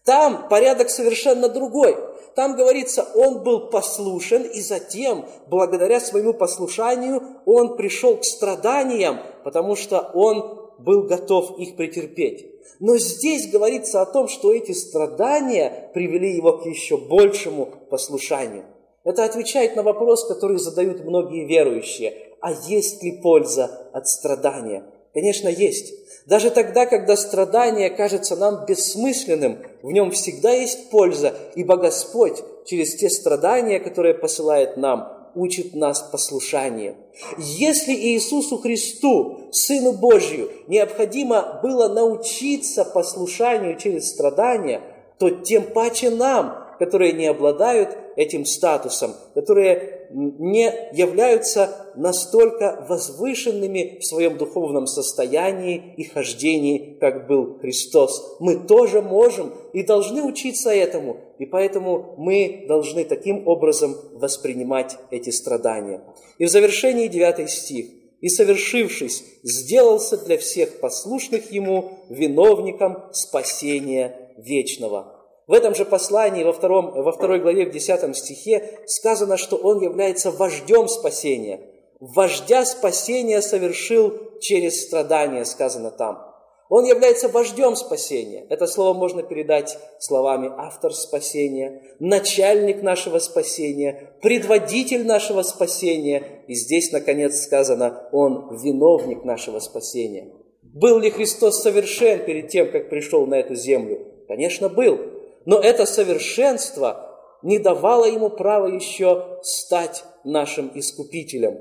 Там 0.06 0.48
порядок 0.50 0.90
совершенно 0.90 1.48
другой. 1.48 1.96
Там 2.36 2.56
говорится, 2.56 3.08
он 3.16 3.44
был 3.44 3.70
послушен, 3.70 4.44
и 4.44 4.62
затем, 4.62 5.26
благодаря 5.48 6.00
своему 6.00 6.34
послушанию, 6.34 7.22
он 7.46 7.76
пришел 7.76 8.18
к 8.18 8.24
страданиям, 8.24 9.20
потому 9.44 9.76
что 9.76 10.12
он 10.14 10.72
был 10.80 11.04
готов 11.04 11.60
их 11.60 11.76
претерпеть. 11.76 12.48
Но 12.80 12.98
здесь 12.98 13.52
говорится 13.52 14.02
о 14.02 14.06
том, 14.06 14.28
что 14.28 14.54
эти 14.54 14.72
страдания 14.72 15.92
привели 15.94 16.36
его 16.36 16.58
к 16.58 16.66
еще 16.66 16.98
большему 16.98 17.68
послушанию. 17.90 18.66
Это 19.04 19.24
отвечает 19.24 19.76
на 19.76 19.84
вопрос, 19.84 20.28
который 20.28 20.58
задают 20.58 21.04
многие 21.04 21.46
верующие. 21.46 22.14
А 22.40 22.52
есть 22.52 23.04
ли 23.04 23.20
польза 23.22 23.90
от 23.94 24.08
страдания? 24.08 24.86
Конечно, 25.14 25.48
есть. 25.48 25.94
Даже 26.26 26.52
тогда, 26.52 26.86
когда 26.86 27.16
страдание 27.16 27.90
кажется 27.90 28.36
нам 28.36 28.66
бессмысленным, 28.66 29.60
в 29.82 29.92
нем 29.92 30.12
всегда 30.12 30.52
есть 30.52 30.90
польза, 30.90 31.34
ибо 31.56 31.78
Господь 31.78 32.44
через 32.66 32.96
те 32.96 33.10
страдания, 33.10 33.80
которые 33.80 34.14
посылает 34.14 34.78
нам, 34.78 35.22
учит 35.36 35.74
нас 35.74 36.02
послушанию. 36.02 36.96
Если 37.38 37.94
Иисусу 37.94 38.58
Христу, 38.58 39.50
Сыну 39.52 39.94
Божью, 39.94 40.52
необходимо 40.68 41.60
было 41.64 41.88
научиться 41.88 42.86
послушанию 42.86 43.78
через 43.78 44.10
страдания, 44.10 44.82
то 45.18 45.30
тем 45.30 45.64
паче 45.64 46.10
нам, 46.10 46.68
которые 46.80 47.14
не 47.14 47.28
обладают 47.28 47.98
этим 48.16 48.46
статусом, 48.46 49.16
которые 49.34 50.01
не 50.14 50.74
являются 50.94 51.92
настолько 51.96 52.86
возвышенными 52.88 54.00
в 54.00 54.06
своем 54.06 54.38
духовном 54.38 54.88
состоянии 54.88 55.94
и 55.98 56.04
хождении, 56.04 56.98
как 57.00 57.28
был 57.28 57.60
Христос. 57.60 58.38
Мы 58.40 58.58
тоже 58.68 59.02
можем 59.02 59.54
и 59.74 59.84
должны 59.84 60.24
учиться 60.24 60.72
этому, 60.72 61.18
и 61.40 61.46
поэтому 61.46 62.16
мы 62.18 62.66
должны 62.68 63.04
таким 63.06 63.48
образом 63.48 63.96
воспринимать 64.14 64.98
эти 65.10 65.30
страдания. 65.30 66.02
И 66.38 66.46
в 66.46 66.50
завершении 66.50 67.08
9 67.08 67.50
стих. 67.50 67.88
«И, 68.22 68.30
совершившись, 68.30 69.24
сделался 69.42 70.16
для 70.16 70.38
всех 70.38 70.80
послушных 70.80 71.52
Ему 71.52 72.06
виновником 72.08 73.06
спасения 73.14 74.32
вечного». 74.38 75.21
В 75.48 75.54
этом 75.54 75.76
же 75.76 75.86
послании, 75.86 76.44
во, 76.44 76.54
втором, 76.54 76.92
во 76.92 77.12
второй 77.12 77.40
главе, 77.40 77.66
в 77.66 77.72
десятом 77.72 78.14
стихе, 78.14 78.80
сказано, 78.86 79.38
что 79.38 79.58
он 79.58 79.82
является 79.82 80.32
вождем 80.32 80.88
спасения. 80.88 81.62
Вождя 82.00 82.66
спасения 82.66 83.42
совершил 83.42 84.40
через 84.40 84.84
страдания, 84.88 85.46
сказано 85.46 85.92
там. 85.92 86.32
Он 86.74 86.86
является 86.86 87.28
вождем 87.28 87.76
спасения. 87.76 88.46
Это 88.50 88.66
слово 88.66 88.98
можно 88.98 89.24
передать 89.24 89.78
словами 90.00 90.50
автор 90.58 90.94
спасения, 90.94 91.82
начальник 92.00 92.82
нашего 92.82 93.20
спасения, 93.20 94.16
предводитель 94.22 95.06
нашего 95.06 95.42
спасения. 95.42 96.44
И 96.48 96.54
здесь, 96.54 96.94
наконец, 96.94 97.42
сказано, 97.42 98.08
он 98.14 98.56
виновник 98.56 99.26
нашего 99.26 99.60
спасения. 99.60 100.32
Был 100.64 101.00
ли 101.00 101.10
Христос 101.10 101.62
совершен 101.62 102.24
перед 102.24 102.48
тем, 102.48 102.72
как 102.72 102.90
пришел 102.90 103.26
на 103.26 103.36
эту 103.36 103.54
землю? 103.54 104.08
Конечно, 104.30 104.70
был. 104.70 104.98
Но 105.46 105.60
это 105.60 105.86
совершенство 105.86 107.18
не 107.42 107.60
давало 107.60 108.06
ему 108.06 108.30
права 108.30 108.68
еще 108.68 109.40
стать 109.42 110.04
нашим 110.24 110.72
искупителем. 110.76 111.60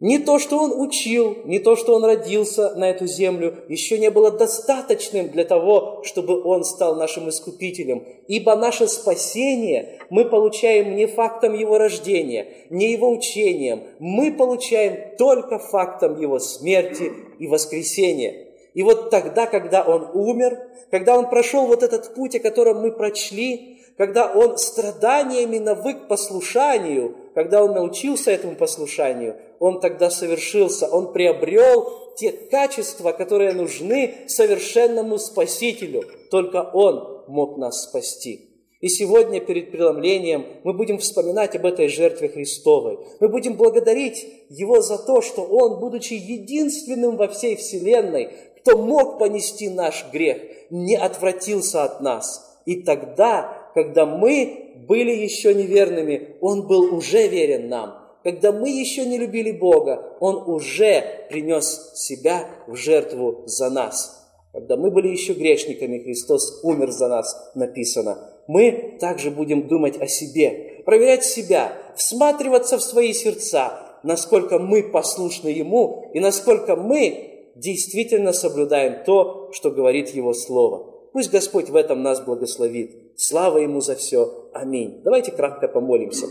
Не 0.00 0.18
то, 0.18 0.38
что 0.38 0.58
он 0.58 0.80
учил, 0.80 1.36
не 1.44 1.58
то, 1.58 1.76
что 1.76 1.94
он 1.94 2.04
родился 2.04 2.74
на 2.74 2.88
эту 2.88 3.06
землю, 3.06 3.64
еще 3.68 3.98
не 3.98 4.10
было 4.10 4.30
достаточным 4.30 5.28
для 5.28 5.44
того, 5.44 6.02
чтобы 6.04 6.42
он 6.42 6.64
стал 6.64 6.96
нашим 6.96 7.28
искупителем. 7.28 8.06
Ибо 8.26 8.56
наше 8.56 8.88
спасение 8.88 9.98
мы 10.08 10.24
получаем 10.24 10.96
не 10.96 11.04
фактом 11.04 11.52
его 11.52 11.76
рождения, 11.76 12.66
не 12.70 12.92
его 12.92 13.10
учением, 13.10 13.82
мы 13.98 14.32
получаем 14.32 15.18
только 15.18 15.58
фактом 15.58 16.18
его 16.18 16.38
смерти 16.38 17.12
и 17.38 17.46
воскресения. 17.46 18.49
И 18.74 18.82
вот 18.82 19.10
тогда, 19.10 19.46
когда 19.46 19.82
он 19.82 20.10
умер, 20.14 20.58
когда 20.90 21.18
он 21.18 21.28
прошел 21.28 21.66
вот 21.66 21.82
этот 21.82 22.14
путь, 22.14 22.36
о 22.36 22.40
котором 22.40 22.82
мы 22.82 22.92
прочли, 22.92 23.80
когда 23.96 24.32
он 24.32 24.56
страданиями 24.56 25.58
навык 25.58 26.08
послушанию, 26.08 27.16
когда 27.34 27.62
он 27.62 27.72
научился 27.72 28.30
этому 28.30 28.54
послушанию, 28.56 29.36
он 29.58 29.80
тогда 29.80 30.08
совершился, 30.10 30.86
он 30.86 31.12
приобрел 31.12 32.14
те 32.16 32.32
качества, 32.32 33.12
которые 33.12 33.52
нужны 33.52 34.14
совершенному 34.26 35.18
Спасителю. 35.18 36.04
Только 36.30 36.70
Он 36.72 37.24
мог 37.28 37.56
нас 37.56 37.84
спасти. 37.84 38.46
И 38.80 38.88
сегодня 38.88 39.40
перед 39.40 39.72
преломлением 39.72 40.46
мы 40.64 40.72
будем 40.72 40.98
вспоминать 40.98 41.54
об 41.54 41.66
этой 41.66 41.88
жертве 41.88 42.28
Христовой. 42.28 42.98
Мы 43.20 43.28
будем 43.28 43.56
благодарить 43.56 44.26
Его 44.48 44.80
за 44.80 44.96
то, 44.96 45.20
что 45.20 45.42
Он, 45.42 45.80
будучи 45.80 46.14
единственным 46.14 47.16
во 47.16 47.28
всей 47.28 47.56
Вселенной, 47.56 48.30
кто 48.60 48.76
мог 48.76 49.18
понести 49.18 49.68
наш 49.68 50.06
грех, 50.12 50.38
не 50.70 50.96
отвратился 50.96 51.84
от 51.84 52.00
нас. 52.00 52.58
И 52.66 52.82
тогда, 52.82 53.70
когда 53.74 54.06
мы 54.06 54.84
были 54.86 55.12
еще 55.12 55.54
неверными, 55.54 56.36
Он 56.40 56.66
был 56.66 56.94
уже 56.94 57.26
верен 57.28 57.68
нам. 57.68 57.96
Когда 58.22 58.52
мы 58.52 58.68
еще 58.68 59.06
не 59.06 59.18
любили 59.18 59.50
Бога, 59.50 60.16
Он 60.20 60.36
уже 60.48 61.26
принес 61.30 61.92
себя 61.94 62.48
в 62.66 62.76
жертву 62.76 63.42
за 63.46 63.70
нас. 63.70 64.28
Когда 64.52 64.76
мы 64.76 64.90
были 64.90 65.08
еще 65.08 65.32
грешниками, 65.32 65.98
Христос 65.98 66.60
умер 66.62 66.90
за 66.90 67.08
нас, 67.08 67.52
написано. 67.54 68.18
Мы 68.46 68.96
также 69.00 69.30
будем 69.30 69.68
думать 69.68 70.00
о 70.00 70.08
себе, 70.08 70.82
проверять 70.84 71.24
себя, 71.24 71.72
всматриваться 71.94 72.78
в 72.78 72.82
свои 72.82 73.12
сердца, 73.12 73.78
насколько 74.02 74.58
мы 74.58 74.82
послушны 74.82 75.48
Ему 75.48 76.10
и 76.12 76.20
насколько 76.20 76.74
мы 76.74 77.39
действительно 77.56 78.32
соблюдаем 78.32 79.04
то, 79.04 79.50
что 79.52 79.70
говорит 79.70 80.10
Его 80.10 80.32
Слово. 80.34 80.90
Пусть 81.12 81.30
Господь 81.30 81.70
в 81.70 81.76
этом 81.76 82.02
нас 82.02 82.24
благословит. 82.24 83.12
Слава 83.16 83.58
Ему 83.58 83.80
за 83.80 83.96
все. 83.96 84.48
Аминь. 84.54 85.00
Давайте 85.02 85.32
кратко 85.32 85.68
помолимся. 85.68 86.26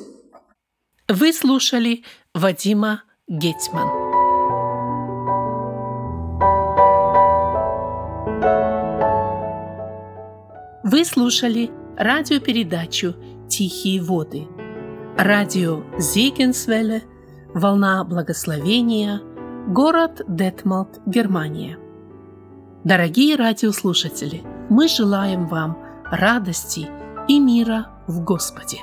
Вы 1.08 1.34
слушали 1.34 2.04
Вадима 2.34 3.04
Гетман. 3.28 4.10
Вы 10.84 11.06
слушали 11.06 11.70
радиопередачу 11.98 13.14
«Тихие 13.50 14.02
воды». 14.02 14.48
Радио 15.18 15.84
Зигенсвелле, 16.00 17.04
«Волна 17.54 18.04
благословения», 18.04 19.22
Город 19.70 20.24
Детмалт, 20.28 21.00
Германия. 21.06 21.78
Дорогие 22.84 23.36
радиослушатели, 23.36 24.42
мы 24.68 24.88
желаем 24.88 25.46
вам 25.46 25.78
радости 26.06 26.88
и 27.28 27.40
мира 27.40 27.86
в 28.08 28.24
Господе. 28.24 28.80